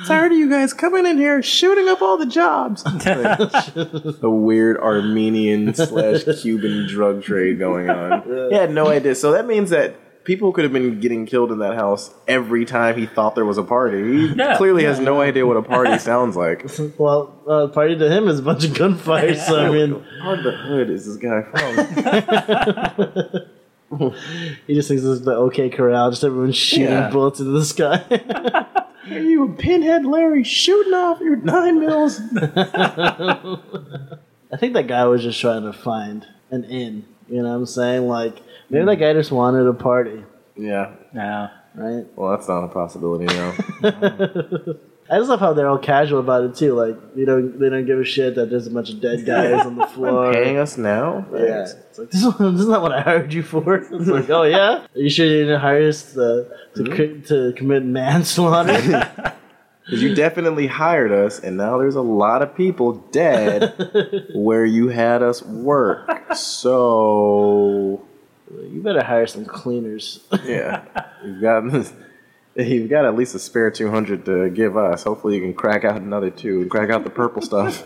Tired 0.06 0.32
of 0.32 0.38
you 0.38 0.48
guys 0.48 0.72
coming 0.72 1.06
in 1.06 1.18
here 1.18 1.42
shooting 1.42 1.88
up 1.88 2.02
all 2.02 2.16
the 2.16 2.26
jobs. 2.26 2.84
a 4.22 4.30
weird 4.30 4.78
Armenian 4.78 5.74
slash 5.74 6.24
Cuban 6.40 6.86
drug 6.86 7.22
trade 7.22 7.58
going 7.58 7.90
on. 7.90 8.22
He 8.50 8.54
had 8.54 8.70
no 8.70 8.88
idea. 8.88 9.14
So 9.14 9.32
that 9.32 9.46
means 9.46 9.70
that 9.70 9.96
people 10.24 10.52
could 10.52 10.64
have 10.64 10.72
been 10.72 11.00
getting 11.00 11.26
killed 11.26 11.52
in 11.52 11.58
that 11.58 11.74
house 11.74 12.10
every 12.26 12.64
time 12.64 12.96
he 12.96 13.06
thought 13.06 13.34
there 13.34 13.44
was 13.46 13.58
a 13.58 13.62
party. 13.62 14.02
He 14.02 14.26
Yeah. 14.36 14.56
clearly 14.56 14.84
has 14.84 14.98
no 15.00 15.20
idea 15.20 15.46
what 15.46 15.56
a 15.56 15.62
party 15.62 15.98
sounds 15.98 16.36
like. 16.36 16.66
well, 16.98 17.34
uh, 17.48 17.68
party 17.68 17.96
to 17.96 18.10
him 18.10 18.28
is 18.28 18.38
a 18.40 18.42
bunch 18.42 18.64
of 18.64 18.74
gunfire. 18.74 19.34
So 19.34 19.56
I 19.58 19.70
mean, 19.70 19.92
Where 20.24 20.42
the 20.42 20.52
hood 20.52 20.90
is 20.90 21.06
this 21.06 21.16
guy 21.16 21.42
from? 21.42 21.76
he 24.66 24.74
just 24.74 24.88
thinks 24.88 25.02
this 25.02 25.18
is 25.18 25.22
the 25.22 25.34
OK 25.34 25.70
Corral. 25.70 26.10
Just 26.10 26.24
everyone 26.24 26.52
shooting 26.52 26.88
Yeah. 26.88 27.10
bullets 27.10 27.40
into 27.40 27.52
the 27.52 27.64
sky. 27.64 28.04
Are 29.10 29.18
you 29.18 29.44
a 29.44 29.48
pinhead 29.54 30.04
Larry 30.04 30.44
shooting 30.44 30.92
off 30.92 31.20
your 31.20 31.36
nine 31.36 31.80
mils? 31.80 32.20
I 32.36 33.58
think 34.58 34.74
that 34.74 34.86
guy 34.86 35.04
was 35.06 35.22
just 35.22 35.40
trying 35.40 35.62
to 35.62 35.72
find 35.72 36.26
an 36.50 36.64
in. 36.64 37.06
You 37.30 37.42
know 37.42 37.48
what 37.50 37.54
I'm 37.56 37.66
saying? 37.66 38.06
Like 38.08 38.36
maybe 38.70 38.84
that 38.86 38.96
guy 38.96 39.12
just 39.12 39.30
wanted 39.32 39.66
a 39.66 39.72
party, 39.74 40.22
Yeah. 40.56 40.92
No. 41.12 41.48
right? 41.74 42.06
Well, 42.16 42.30
that's 42.30 42.48
not 42.48 42.64
a 42.64 42.68
possibility 42.68 43.26
now. 43.26 43.54
I 45.10 45.16
just 45.16 45.30
love 45.30 45.40
how 45.40 45.54
they're 45.54 45.68
all 45.70 45.78
casual 45.78 46.20
about 46.20 46.44
it 46.44 46.54
too. 46.54 46.74
Like 46.74 46.94
you 47.16 47.24
know, 47.24 47.40
they 47.40 47.70
don't 47.70 47.86
give 47.86 47.98
a 47.98 48.04
shit 48.04 48.34
that 48.34 48.50
there's 48.50 48.66
a 48.66 48.70
bunch 48.70 48.90
of 48.90 49.00
dead 49.00 49.24
guys 49.24 49.64
on 49.64 49.76
the 49.76 49.86
floor. 49.86 50.30
Paying 50.34 50.58
us 50.58 50.76
now? 50.76 51.24
Yeah, 51.32 51.62
it's 51.62 51.98
like 51.98 52.10
this, 52.10 52.22
is- 52.22 52.34
this 52.38 52.60
is 52.60 52.68
not 52.68 52.82
what 52.82 52.92
I 52.92 53.00
hired 53.00 53.32
you 53.32 53.42
for. 53.42 53.76
It's 53.90 54.06
like, 54.06 54.28
oh 54.28 54.42
yeah, 54.42 54.84
are 54.84 54.88
you 54.94 55.08
sure 55.08 55.24
you 55.24 55.44
didn't 55.44 55.60
hire 55.60 55.88
us 55.88 56.12
to 56.12 56.46
to, 56.76 56.84
hmm? 56.84 56.92
co- 56.94 57.16
to 57.28 57.52
commit 57.56 57.84
manslaughter? 57.86 58.74
Because 59.86 60.02
you 60.02 60.14
definitely 60.14 60.66
hired 60.66 61.10
us, 61.12 61.38
and 61.40 61.56
now 61.56 61.78
there's 61.78 61.94
a 61.96 62.02
lot 62.02 62.42
of 62.42 62.54
people 62.54 62.92
dead 63.10 64.28
where 64.34 64.66
you 64.66 64.88
had 64.88 65.22
us 65.22 65.42
work. 65.42 66.34
So, 66.34 68.06
you 68.50 68.80
better 68.82 69.02
hire 69.04 69.26
some 69.26 69.44
cleaners. 69.44 70.20
yeah, 70.44 70.84
you've 71.24 71.40
got 71.40 71.64
you've 72.56 72.90
got 72.90 73.04
at 73.04 73.14
least 73.14 73.34
a 73.34 73.38
spare 73.38 73.70
two 73.70 73.90
hundred 73.90 74.24
to 74.26 74.48
give 74.50 74.76
us. 74.76 75.04
Hopefully, 75.04 75.36
you 75.36 75.40
can 75.42 75.54
crack 75.54 75.84
out 75.84 75.96
another 75.96 76.30
two 76.30 76.62
and 76.62 76.70
crack 76.70 76.90
out 76.90 77.04
the 77.04 77.10
purple 77.10 77.42
stuff. 77.42 77.84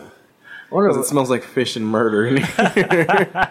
I 0.71 0.75
wonder, 0.75 0.89
'Cause 0.89 1.05
it 1.05 1.09
smells 1.09 1.29
like 1.29 1.43
fish 1.43 1.75
and 1.75 1.85
murder. 1.87 2.25
in 2.25 2.37
here. 2.37 2.45
I 3.09 3.49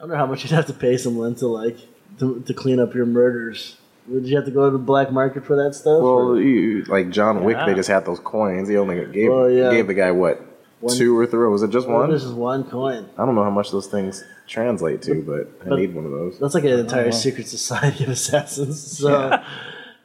wonder 0.00 0.16
how 0.16 0.26
much 0.26 0.42
you'd 0.44 0.52
have 0.52 0.66
to 0.66 0.72
pay 0.74 0.96
someone 0.96 1.34
to 1.36 1.46
like 1.46 1.78
to, 2.18 2.40
to 2.46 2.54
clean 2.54 2.80
up 2.80 2.94
your 2.94 3.06
murders. 3.06 3.76
Would 4.08 4.26
you 4.26 4.36
have 4.36 4.44
to 4.44 4.50
go 4.52 4.66
to 4.66 4.70
the 4.70 4.78
black 4.82 5.10
market 5.10 5.44
for 5.44 5.56
that 5.56 5.74
stuff? 5.74 6.00
well, 6.00 6.38
you, 6.38 6.84
like 6.84 7.10
John 7.10 7.42
Wick, 7.42 7.56
Yeah. 7.56 7.66
they 7.66 7.74
just 7.74 7.88
had 7.88 8.04
those 8.06 8.20
coins. 8.20 8.68
He 8.68 8.76
only 8.76 9.04
gave 9.06 9.30
Well, 9.32 9.50
yeah. 9.50 9.70
gave 9.70 9.86
the 9.88 9.94
guy 9.94 10.12
what 10.12 10.40
One- 10.80 10.96
two 10.96 11.18
or 11.18 11.26
three. 11.26 11.48
Was 11.48 11.62
it 11.62 11.70
just 11.70 11.86
One 11.88 12.00
one? 12.00 12.12
is 12.12 12.22
just 12.22 12.34
one 12.34 12.64
coin. 12.64 13.08
I 13.16 13.24
don't 13.24 13.34
know 13.34 13.44
how 13.44 13.50
much 13.50 13.70
those 13.70 13.86
things 13.86 14.22
translate 14.46 15.02
to, 15.02 15.22
but 15.22 15.48
I 15.64 15.68
but- 15.70 15.78
need 15.78 15.94
one 15.94 16.04
of 16.04 16.10
those. 16.10 16.38
That's 16.38 16.54
like 16.54 16.64
an 16.64 16.78
entire 16.78 17.12
secret 17.12 17.48
society 17.48 18.04
of 18.04 18.10
assassins. 18.10 18.80
So, 18.98 19.08
Yeah. 19.10 19.44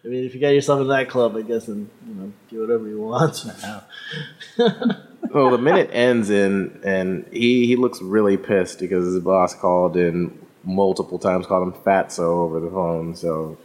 I 0.04 0.08
mean, 0.08 0.24
if 0.26 0.34
you 0.34 0.42
got 0.42 0.50
yourself 0.50 0.82
in 0.82 0.88
that 0.88 1.10
club, 1.10 1.36
I 1.36 1.44
guess, 1.44 1.66
then 1.68 1.88
you 2.08 2.14
know, 2.16 2.32
do 2.50 2.62
whatever 2.62 2.88
you 2.88 3.00
want. 3.02 3.46
Wow. 3.64 3.84
Well, 5.34 5.52
the 5.52 5.58
minute 5.60 5.90
ends 5.94 6.30
in, 6.30 6.82
and 6.84 7.26
he 7.32 7.66
he 7.66 7.76
looks 7.78 8.02
really 8.02 8.36
pissed 8.36 8.80
because 8.80 9.06
his 9.14 9.24
boss 9.24 9.54
called 9.56 9.96
in 9.96 10.38
multiple 10.66 11.20
times, 11.20 11.46
called 11.46 11.64
him 11.74 11.82
fatso 11.84 12.20
over 12.20 12.60
the 12.60 12.70
phone. 12.70 13.16
So 13.16 13.58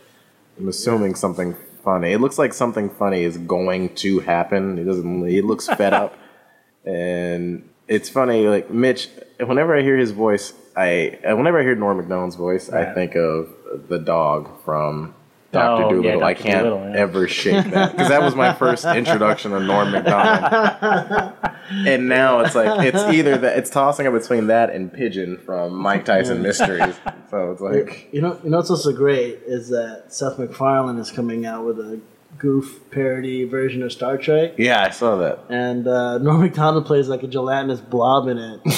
I'm 0.58 0.68
assuming 0.68 1.16
something 1.16 1.56
funny. 1.82 2.12
It 2.12 2.20
looks 2.20 2.38
like 2.38 2.52
something 2.52 2.88
funny 2.90 3.24
is 3.24 3.38
going 3.38 3.94
to 3.96 4.20
happen. 4.20 4.76
He 4.76 4.84
doesn't. 4.84 5.26
He 5.26 5.40
looks 5.40 5.66
fed 5.66 5.92
up, 5.92 6.16
and 6.86 7.68
it's 7.88 8.08
funny. 8.08 8.46
Like 8.48 8.70
Mitch, 8.70 9.08
whenever 9.38 9.76
I 9.76 9.82
hear 9.82 9.96
his 9.96 10.12
voice, 10.12 10.52
I 10.76 11.18
uh, 11.28 11.36
whenever 11.36 11.58
I 11.58 11.62
hear 11.62 11.74
Norm 11.74 11.96
Macdonald's 11.98 12.36
voice, 12.36 12.70
I 12.70 12.92
think 12.94 13.14
of 13.16 13.50
the 13.88 13.98
dog 13.98 14.62
from. 14.64 15.14
Doctor 15.52 15.84
Oh, 15.84 16.02
yeah, 16.02 16.10
Dolittle. 16.10 16.24
I 16.24 16.34
can't 16.34 16.64
Dolittle, 16.64 16.90
yeah. 16.90 17.00
ever 17.00 17.28
shake 17.42 17.64
that 17.70 17.92
because 17.92 18.08
that 18.08 18.20
was 18.20 18.34
my 18.34 18.52
first 18.52 18.84
introduction 18.84 19.52
to 19.52 19.60
Norm 19.60 19.92
Macdonald 19.92 21.32
and 21.70 22.08
now 22.08 22.40
it's 22.40 22.54
like 22.54 22.84
it's 22.84 22.98
either 22.98 23.38
that 23.38 23.56
it's 23.56 23.70
tossing 23.70 24.06
up 24.06 24.12
between 24.12 24.48
that 24.48 24.70
and 24.70 24.92
Pigeon 24.92 25.38
from 25.38 25.74
Mike 25.74 26.04
Tyson 26.04 26.42
Mysteries. 26.42 26.96
So 27.30 27.50
it's 27.50 27.60
like 27.60 28.08
You 28.12 28.20
know, 28.20 28.38
you 28.44 28.50
know 28.50 28.58
what's 28.58 28.70
also 28.70 28.92
great 28.92 29.40
is 29.46 29.68
that 29.70 30.12
Seth 30.12 30.38
MacFarlane 30.38 30.98
is 30.98 31.10
coming 31.10 31.44
out 31.46 31.64
with 31.64 31.78
a 31.80 32.00
goof 32.38 32.80
parody 32.90 33.44
version 33.44 33.82
of 33.82 33.92
Star 33.92 34.18
Trek, 34.18 34.54
yeah, 34.58 34.84
I 34.84 34.90
saw 34.90 35.16
that. 35.16 35.40
and 35.48 35.86
uh, 35.88 36.18
Norm 36.26 36.40
Macdonald 36.42 36.84
plays 36.86 37.08
like 37.08 37.22
a 37.22 37.26
gelatinous 37.26 37.80
blob 37.80 38.28
in 38.28 38.36
it. 38.38 38.70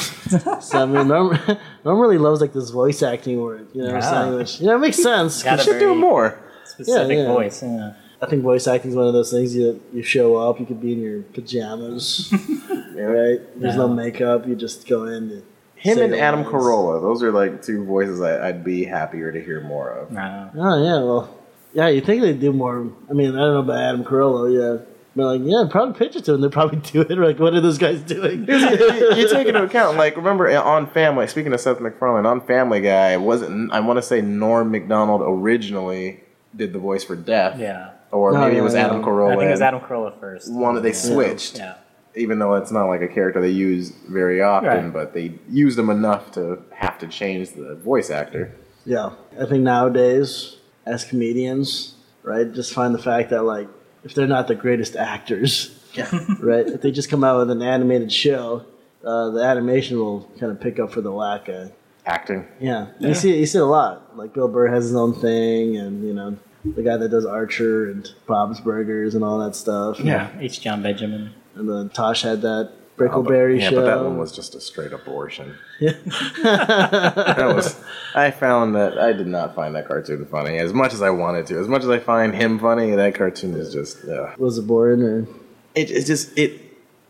so 0.63 0.83
I 0.83 0.87
mean, 0.87 1.09
Norm, 1.09 1.39
Norm 1.85 1.99
really 1.99 2.19
loves 2.19 2.41
like 2.41 2.53
this 2.53 2.71
voice 2.71 3.03
acting 3.03 3.41
work. 3.41 3.67
You 3.75 3.83
know 3.83 3.93
what 3.95 4.03
Yeah. 4.03 4.09
I'm 4.11 4.25
saying? 4.27 4.35
Which 4.39 4.61
you 4.61 4.67
know 4.67 4.77
it 4.77 4.81
makes 4.81 5.03
sense. 5.03 5.43
Got 5.43 5.59
You 5.59 5.65
should 5.65 5.79
do 5.81 5.95
more. 5.95 6.39
specific 6.65 7.17
Yeah, 7.17 7.23
yeah. 7.25 7.33
voice. 7.33 7.63
Yeah. 7.63 7.93
I 8.21 8.27
think 8.27 8.43
voice 8.43 8.67
acting 8.67 8.91
is 8.91 8.97
one 8.97 9.07
of 9.07 9.13
those 9.13 9.31
things 9.31 9.55
you 9.57 9.81
you 9.93 10.03
show 10.03 10.37
up, 10.37 10.59
you 10.61 10.67
could 10.67 10.81
be 10.81 10.93
in 10.93 11.01
your 11.01 11.23
pajamas, 11.23 12.33
right? 12.95 13.39
There's 13.61 13.77
no 13.77 13.87
No. 13.87 13.95
makeup, 13.95 14.47
you 14.47 14.55
just 14.57 14.87
go 14.89 15.05
in. 15.05 15.31
And 15.31 15.43
Him 15.77 15.99
and 16.01 16.15
Adam 16.15 16.41
lines. 16.43 16.53
Carolla, 16.53 17.01
those 17.01 17.23
are 17.23 17.31
like 17.33 17.63
two 17.63 17.85
voices 17.85 18.21
I, 18.21 18.49
I'd 18.49 18.65
be 18.65 18.85
happier 18.85 19.31
to 19.33 19.41
hear 19.43 19.61
more 19.61 19.91
of. 19.91 20.13
Wow. 20.13 20.51
Oh 20.57 20.83
yeah, 20.85 20.95
well, 21.05 21.38
yeah. 21.73 21.89
You 21.89 22.01
think 22.01 22.23
they'd 22.23 22.41
do 22.41 22.53
more? 22.53 22.91
I 23.11 23.13
mean, 23.13 23.31
I 23.31 23.41
don't 23.41 23.55
know 23.55 23.59
about 23.61 23.79
Adam 23.81 24.05
Carolla, 24.05 24.53
yeah. 24.53 24.85
But 25.17 25.39
like, 25.39 25.41
yeah, 25.45 25.65
probably 25.69 25.99
pitch 25.99 26.15
it 26.15 26.25
to 26.27 26.33
them. 26.33 26.43
They'd 26.43 26.53
probably 26.53 26.79
do 26.79 27.01
it. 27.01 27.11
Like, 27.19 27.39
what 27.41 27.53
are 27.55 27.61
those 27.61 27.79
guys 27.79 28.01
doing? 28.03 28.41
you 28.49 29.29
take 29.29 29.49
into 29.49 29.63
account, 29.65 29.97
like, 29.97 30.17
remember 30.17 30.49
uh, 30.49 30.63
on 30.63 30.89
Family, 30.91 31.27
speaking 31.27 31.53
of 31.53 31.61
Seth 31.61 31.81
MacFarlane, 31.81 32.25
on 32.27 32.41
Family 32.47 32.81
Guy, 32.81 33.17
wasn't, 33.17 33.73
I 33.73 33.81
want 33.81 33.97
to 33.99 34.03
say 34.03 34.21
Norm 34.21 34.71
MacDonald 34.71 35.23
originally 35.25 36.21
did 36.55 36.73
the 36.73 36.79
voice 36.79 37.03
for 37.05 37.17
Death. 37.17 37.59
Yeah. 37.59 37.93
Or 38.13 38.33
No, 38.33 38.41
maybe 38.41 38.55
yeah, 38.55 38.61
it 38.61 38.65
was 38.65 38.75
yeah. 38.75 38.87
Adam 38.87 39.03
I 39.03 39.07
Carolla. 39.09 39.31
think 39.33 39.43
it 39.43 39.51
was 39.51 39.61
Adam 39.61 39.81
Carolla 39.81 40.19
first. 40.21 40.53
One, 40.53 40.75
that 40.77 40.83
they 40.83 40.91
Yeah. 40.91 40.95
switched. 40.95 41.59
Yeah. 41.59 41.75
even 42.15 42.39
though 42.39 42.55
it's 42.55 42.71
not 42.73 42.87
like 42.87 43.01
a 43.03 43.07
character 43.09 43.41
they 43.41 43.49
use 43.51 43.91
very 44.09 44.41
often, 44.41 44.69
Right. 44.69 44.93
but 44.93 45.15
they 45.15 45.35
used 45.51 45.79
him 45.79 45.89
enough 45.91 46.31
to 46.33 46.59
have 46.71 46.99
to 46.99 47.07
change 47.07 47.51
the 47.53 47.75
voice 47.77 48.11
actor. 48.11 48.53
Yeah, 48.85 49.11
I 49.41 49.45
think 49.47 49.63
nowadays, 49.63 50.57
as 50.89 51.05
comedians, 51.05 51.95
right, 52.23 52.53
just 52.53 52.73
find 52.73 52.95
the 52.95 52.99
fact 53.03 53.31
that 53.31 53.43
like, 53.43 53.69
if 54.05 54.15
they're 54.15 54.27
not 54.27 54.49
the 54.49 54.55
greatest 54.55 54.97
actors, 54.97 55.75
right, 56.41 56.67
if 56.67 56.83
they 56.83 56.91
just 56.91 57.11
come 57.11 57.25
out 57.25 57.39
with 57.39 57.51
an 57.51 57.63
animated 57.63 58.13
show, 58.13 58.65
uh, 59.05 59.31
the 59.31 59.43
animation 59.43 59.99
will 59.99 60.23
kind 60.39 60.51
of 60.53 60.61
pick 60.61 60.79
up 60.79 60.93
for 60.93 61.01
the 61.01 61.11
lack 61.13 61.49
of 61.49 61.73
Acting. 62.07 62.47
yeah, 62.59 62.87
you 63.01 63.15
see, 63.15 63.39
you 63.39 63.45
see 63.45 63.59
it 63.59 63.63
a 63.63 63.67
lot. 63.67 64.17
Like 64.17 64.33
Bill 64.33 64.49
Burr 64.49 64.69
has 64.69 64.85
his 64.85 64.97
own 64.97 65.13
thing, 65.13 65.77
and 65.77 66.03
you 66.03 66.15
know, 66.15 66.39
the 66.65 66.83
guy 66.83 66.97
that 66.97 67.11
does 67.11 67.27
Archer 67.27 67.91
and 67.91 68.09
Bob's 68.27 68.61
Burgers 68.61 69.15
and 69.15 69.23
all 69.23 69.39
that 69.41 69.55
stuff. 69.55 70.01
Yeah. 70.01 70.31
H. 70.41 70.63
Jon 70.63 70.83
Benjamin. 70.83 71.35
and 71.55 71.69
then 71.69 71.91
Tosh 71.91 72.23
had 72.23 72.41
that 72.43 72.73
Brickleberry 72.99 73.61
yeah, 73.61 73.71
show. 73.71 73.77
but 73.77 73.85
that 73.87 74.03
one 74.03 74.19
was 74.19 74.33
just 74.33 74.55
a 74.55 74.61
straight 74.61 74.93
abortion. 74.93 75.57
that 75.81 77.53
was. 77.55 77.81
I 78.15 78.31
found 78.31 78.75
that 78.75 78.99
I 78.99 79.13
did 79.13 79.27
not 79.27 79.55
find 79.55 79.75
that 79.77 79.87
cartoon 79.87 80.27
funny 80.27 80.59
as 80.59 80.73
much 80.73 80.93
as 80.93 81.03
I 81.03 81.11
wanted 81.11 81.47
to. 81.47 81.59
As 81.59 81.69
much 81.69 81.83
as 81.83 81.91
I 81.91 81.99
find 81.99 82.35
him 82.35 82.59
funny, 82.59 82.91
that 82.91 83.15
cartoon 83.15 83.55
is 83.55 83.73
just. 83.73 84.05
Uh, 84.05 84.35
was 84.37 84.59
it 84.59 84.67
boring 84.67 85.03
or? 85.03 85.29
it, 85.75 85.91
it 85.91 86.05
just 86.07 86.37
it 86.37 86.61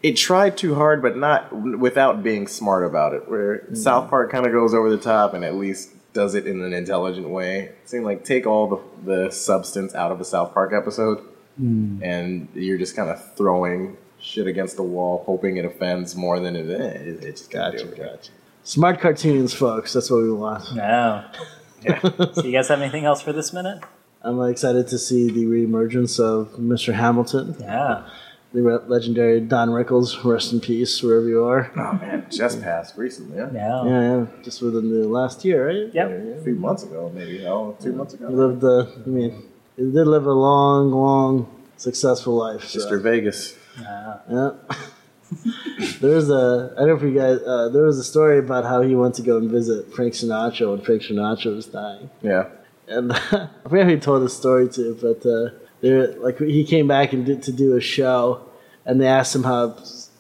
it 0.03 0.17
tried 0.17 0.57
too 0.57 0.75
hard, 0.75 1.03
but 1.03 1.17
not 1.17 1.53
without 1.53 2.23
being 2.23 2.47
smart 2.47 2.85
about 2.85 3.15
it. 3.15 3.29
Where 3.29 3.75
South 3.75 4.11
Park 4.11 4.31
kind 4.31 4.47
of 4.47 4.53
goes 4.53 4.75
over 4.75 4.91
the 4.91 4.99
top 4.99 5.35
and 5.35 5.45
at 5.45 5.55
least 5.55 5.91
does 6.13 6.35
it 6.35 6.47
in 6.47 6.63
an 6.63 6.73
intelligent 6.73 7.29
way. 7.29 7.61
It 7.61 7.89
seemed 7.89 8.05
like 8.05 8.25
take 8.25 8.47
all 8.47 8.69
the 8.69 9.25
the 9.25 9.31
substance 9.31 9.95
out 9.95 10.13
of 10.13 10.21
a 10.21 10.25
South 10.25 10.55
Park 10.55 10.73
episode, 10.73 11.25
and 12.03 12.49
you're 12.55 12.79
just 12.79 12.95
kind 12.95 13.11
of 13.11 13.35
throwing 13.37 13.97
shit 14.21 14.47
against 14.47 14.77
the 14.77 14.83
wall, 14.83 15.23
hoping 15.27 15.57
it 15.57 15.65
offends 15.65 16.15
more 16.17 16.41
than 16.41 16.57
it. 16.57 16.69
Eh, 16.71 16.85
it, 16.85 17.25
it 17.25 17.31
just 17.37 17.51
got 17.51 17.73
Gotcha, 17.73 17.87
to 17.87 17.97
gotcha. 17.97 18.31
Smart 18.65 19.01
cartoons, 19.01 19.55
folks. 19.55 19.93
That's 19.93 20.11
what 20.11 20.23
we 20.23 20.33
want. 20.33 20.75
No. 20.75 21.25
Yeah. 21.83 22.01
So 22.33 22.43
you 22.45 22.53
guys 22.53 22.69
have 22.69 22.81
anything 22.83 23.05
else 23.05 23.23
for 23.23 23.33
this 23.33 23.53
minute? 23.53 23.83
I'm 24.23 24.41
excited 24.43 24.89
to 24.89 24.99
see 24.99 25.31
the 25.31 25.45
reemergence 25.45 26.19
of 26.19 26.49
Mr. 26.59 26.93
Hamilton, 26.93 27.55
Yeah. 27.61 28.05
the 28.53 28.63
re- 28.63 28.79
legendary 28.89 29.41
Don 29.41 29.69
Rickles. 29.71 30.23
Rest 30.25 30.53
in 30.53 30.61
peace, 30.61 31.01
wherever 31.05 31.29
you 31.29 31.45
are. 31.45 31.71
Oh 31.77 31.93
man, 31.93 32.27
just 32.31 32.61
passed 32.61 32.97
recently. 32.99 33.37
Yeah. 33.39 33.51
Yeah. 33.55 33.85
Yeah, 33.85 34.01
yeah. 34.19 34.27
Just 34.43 34.61
within 34.61 34.91
the 34.91 35.07
last 35.09 35.45
year, 35.45 35.69
right? 35.69 35.95
Yep. 35.95 36.11
A 36.41 36.43
few 36.43 36.57
months 36.57 36.83
ago, 36.83 37.13
maybe. 37.15 37.47
Oh, 37.47 37.77
two 37.81 37.93
months 37.93 38.15
ago. 38.15 38.27
He 38.27 38.35
ago. 38.35 38.47
lived. 38.47 38.65
Uh, 38.65 39.01
I 39.07 39.09
mean, 39.09 39.43
he 39.77 39.85
did 39.85 40.07
live 40.09 40.27
a 40.27 40.33
long, 40.33 40.91
long, 40.91 41.47
successful 41.77 42.35
life. 42.35 42.65
So. 42.65 42.81
Mr. 42.81 43.01
Vegas. 43.01 43.57
Uh, 43.79 44.19
Yeah. 44.31 44.51
there 46.01 46.15
was 46.15 46.31
a 46.31 46.73
I 46.77 46.81
don't 46.81 46.89
know 46.89 46.97
if 46.97 47.03
you 47.03 47.15
guys 47.19 47.39
uh, 47.47 47.69
there 47.69 47.83
was 47.85 47.99
a 47.99 48.05
story 48.05 48.39
about 48.39 48.65
how 48.65 48.81
he 48.81 48.95
went 48.95 49.15
to 49.17 49.23
go 49.23 49.37
and 49.37 49.51
visit 49.51 49.93
Frank 49.95 50.15
Sinatra 50.15 50.71
when 50.71 50.81
Frank 50.83 51.03
Sinatra 51.03 51.55
was 51.55 51.67
dying, 51.67 52.09
Yeah. 52.23 52.47
and 52.89 53.13
I 53.15 53.49
forget 53.69 53.87
who 53.87 53.99
told 53.99 54.23
the 54.23 54.31
story 54.31 54.69
to, 54.71 54.95
but 55.01 55.27
uh, 55.29 55.51
there 55.83 56.15
like 56.19 56.39
he 56.39 56.65
came 56.65 56.89
back 56.89 57.13
and 57.13 57.27
did 57.27 57.43
to 57.43 57.53
do 57.53 57.77
a 57.77 57.81
show, 57.81 58.41
and 58.87 59.01
they 59.01 59.07
asked 59.07 59.35
him 59.35 59.45
how 59.45 59.69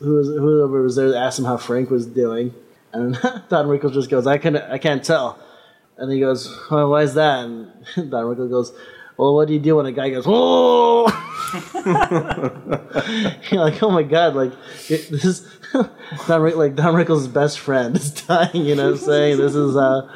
who 0.00 0.14
was 0.16 0.28
whoever 0.28 0.82
was 0.82 0.96
there 0.96 1.14
asked 1.14 1.38
him 1.38 1.46
how 1.46 1.56
Frank 1.56 1.88
was 1.90 2.04
doing, 2.06 2.54
and 2.92 3.14
Don 3.48 3.66
Rickles 3.66 3.94
just 3.94 4.10
goes 4.10 4.26
I 4.26 4.36
can 4.38 4.56
I 4.56 4.76
can't 4.78 5.02
tell, 5.02 5.38
and 5.96 6.12
he 6.12 6.20
goes 6.20 6.54
well, 6.70 6.90
why 6.90 7.02
is 7.02 7.14
that? 7.14 7.44
And 7.44 7.72
Don 8.10 8.24
Rickles 8.26 8.50
goes. 8.50 8.72
Well, 9.18 9.34
what 9.34 9.48
do 9.48 9.54
you 9.54 9.58
do 9.58 9.76
when 9.76 9.86
a 9.86 9.92
guy 9.92 10.10
goes, 10.10 10.24
oh? 10.28 11.08
You're 13.50 13.60
like, 13.60 13.82
oh 13.82 13.90
my 13.90 14.04
god, 14.04 14.36
like 14.36 14.52
it, 14.88 15.10
this 15.10 15.24
is 15.24 15.58
Don 16.28 16.40
Rick, 16.40 16.54
like 16.54 16.76
Don 16.76 16.94
Rickles' 16.94 17.26
best 17.32 17.58
friend 17.58 17.96
is 17.96 18.12
dying. 18.12 18.64
You 18.64 18.76
know 18.76 18.92
what 18.92 19.00
I'm 19.00 19.04
saying? 19.04 19.38
This 19.38 19.56
is 19.56 19.76
uh, 19.76 20.08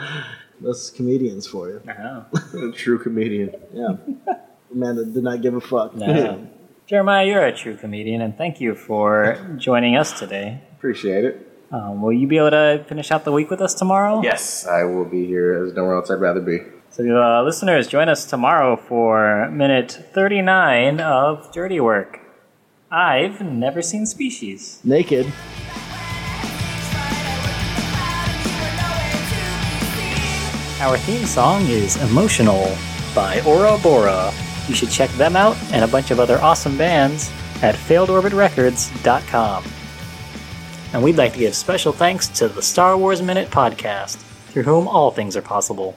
this 0.60 0.76
is 0.84 0.90
comedians 0.90 1.48
for 1.48 1.68
you. 1.68 1.82
no. 1.84 2.26
A 2.68 2.72
true 2.72 2.98
comedian. 2.98 3.54
Yeah, 3.72 3.96
a 4.28 4.74
man 4.74 4.94
that 4.94 5.12
did 5.12 5.24
not 5.24 5.42
give 5.42 5.54
a 5.54 5.60
fuck. 5.60 5.96
No. 5.96 6.46
Jeremiah, 6.86 7.26
you're 7.26 7.44
a 7.44 7.56
true 7.56 7.76
comedian, 7.76 8.20
and 8.20 8.36
thank 8.38 8.60
you 8.60 8.76
for 8.76 9.56
joining 9.58 9.96
us 9.96 10.16
today. 10.16 10.60
Appreciate 10.76 11.24
it. 11.24 11.48
Um, 11.72 12.02
will 12.02 12.12
you 12.12 12.28
be 12.28 12.36
able 12.36 12.50
to 12.50 12.84
finish 12.86 13.10
out 13.10 13.24
the 13.24 13.32
week 13.32 13.50
with 13.50 13.62
us 13.62 13.74
tomorrow? 13.74 14.20
Yes, 14.22 14.64
I 14.66 14.84
will 14.84 15.06
be 15.06 15.26
here. 15.26 15.54
There's 15.54 15.74
nowhere 15.74 15.96
else 15.96 16.08
I'd 16.10 16.20
rather 16.20 16.40
be. 16.40 16.58
So, 16.92 17.02
uh, 17.04 17.42
listeners, 17.42 17.88
join 17.88 18.10
us 18.10 18.26
tomorrow 18.26 18.76
for 18.76 19.48
minute 19.50 19.90
39 20.12 21.00
of 21.00 21.50
Dirty 21.50 21.80
Work. 21.80 22.20
I've 22.90 23.40
never 23.40 23.80
seen 23.80 24.04
Species. 24.04 24.78
Naked. 24.84 25.24
Our 30.82 30.98
theme 30.98 31.24
song 31.24 31.62
is 31.62 31.96
Emotional 32.10 32.76
by 33.14 33.40
Ora 33.46 33.78
Bora. 33.82 34.30
You 34.68 34.74
should 34.74 34.90
check 34.90 35.08
them 35.12 35.34
out 35.34 35.56
and 35.72 35.86
a 35.86 35.88
bunch 35.88 36.10
of 36.10 36.20
other 36.20 36.38
awesome 36.42 36.76
bands 36.76 37.30
at 37.62 37.74
failedorbitrecords.com. 37.74 39.64
And 40.92 41.02
we'd 41.02 41.16
like 41.16 41.32
to 41.32 41.38
give 41.38 41.54
special 41.54 41.94
thanks 41.94 42.28
to 42.28 42.48
the 42.48 42.60
Star 42.60 42.98
Wars 42.98 43.22
Minute 43.22 43.48
podcast, 43.48 44.16
through 44.50 44.64
whom 44.64 44.86
all 44.86 45.10
things 45.10 45.38
are 45.38 45.42
possible. 45.42 45.96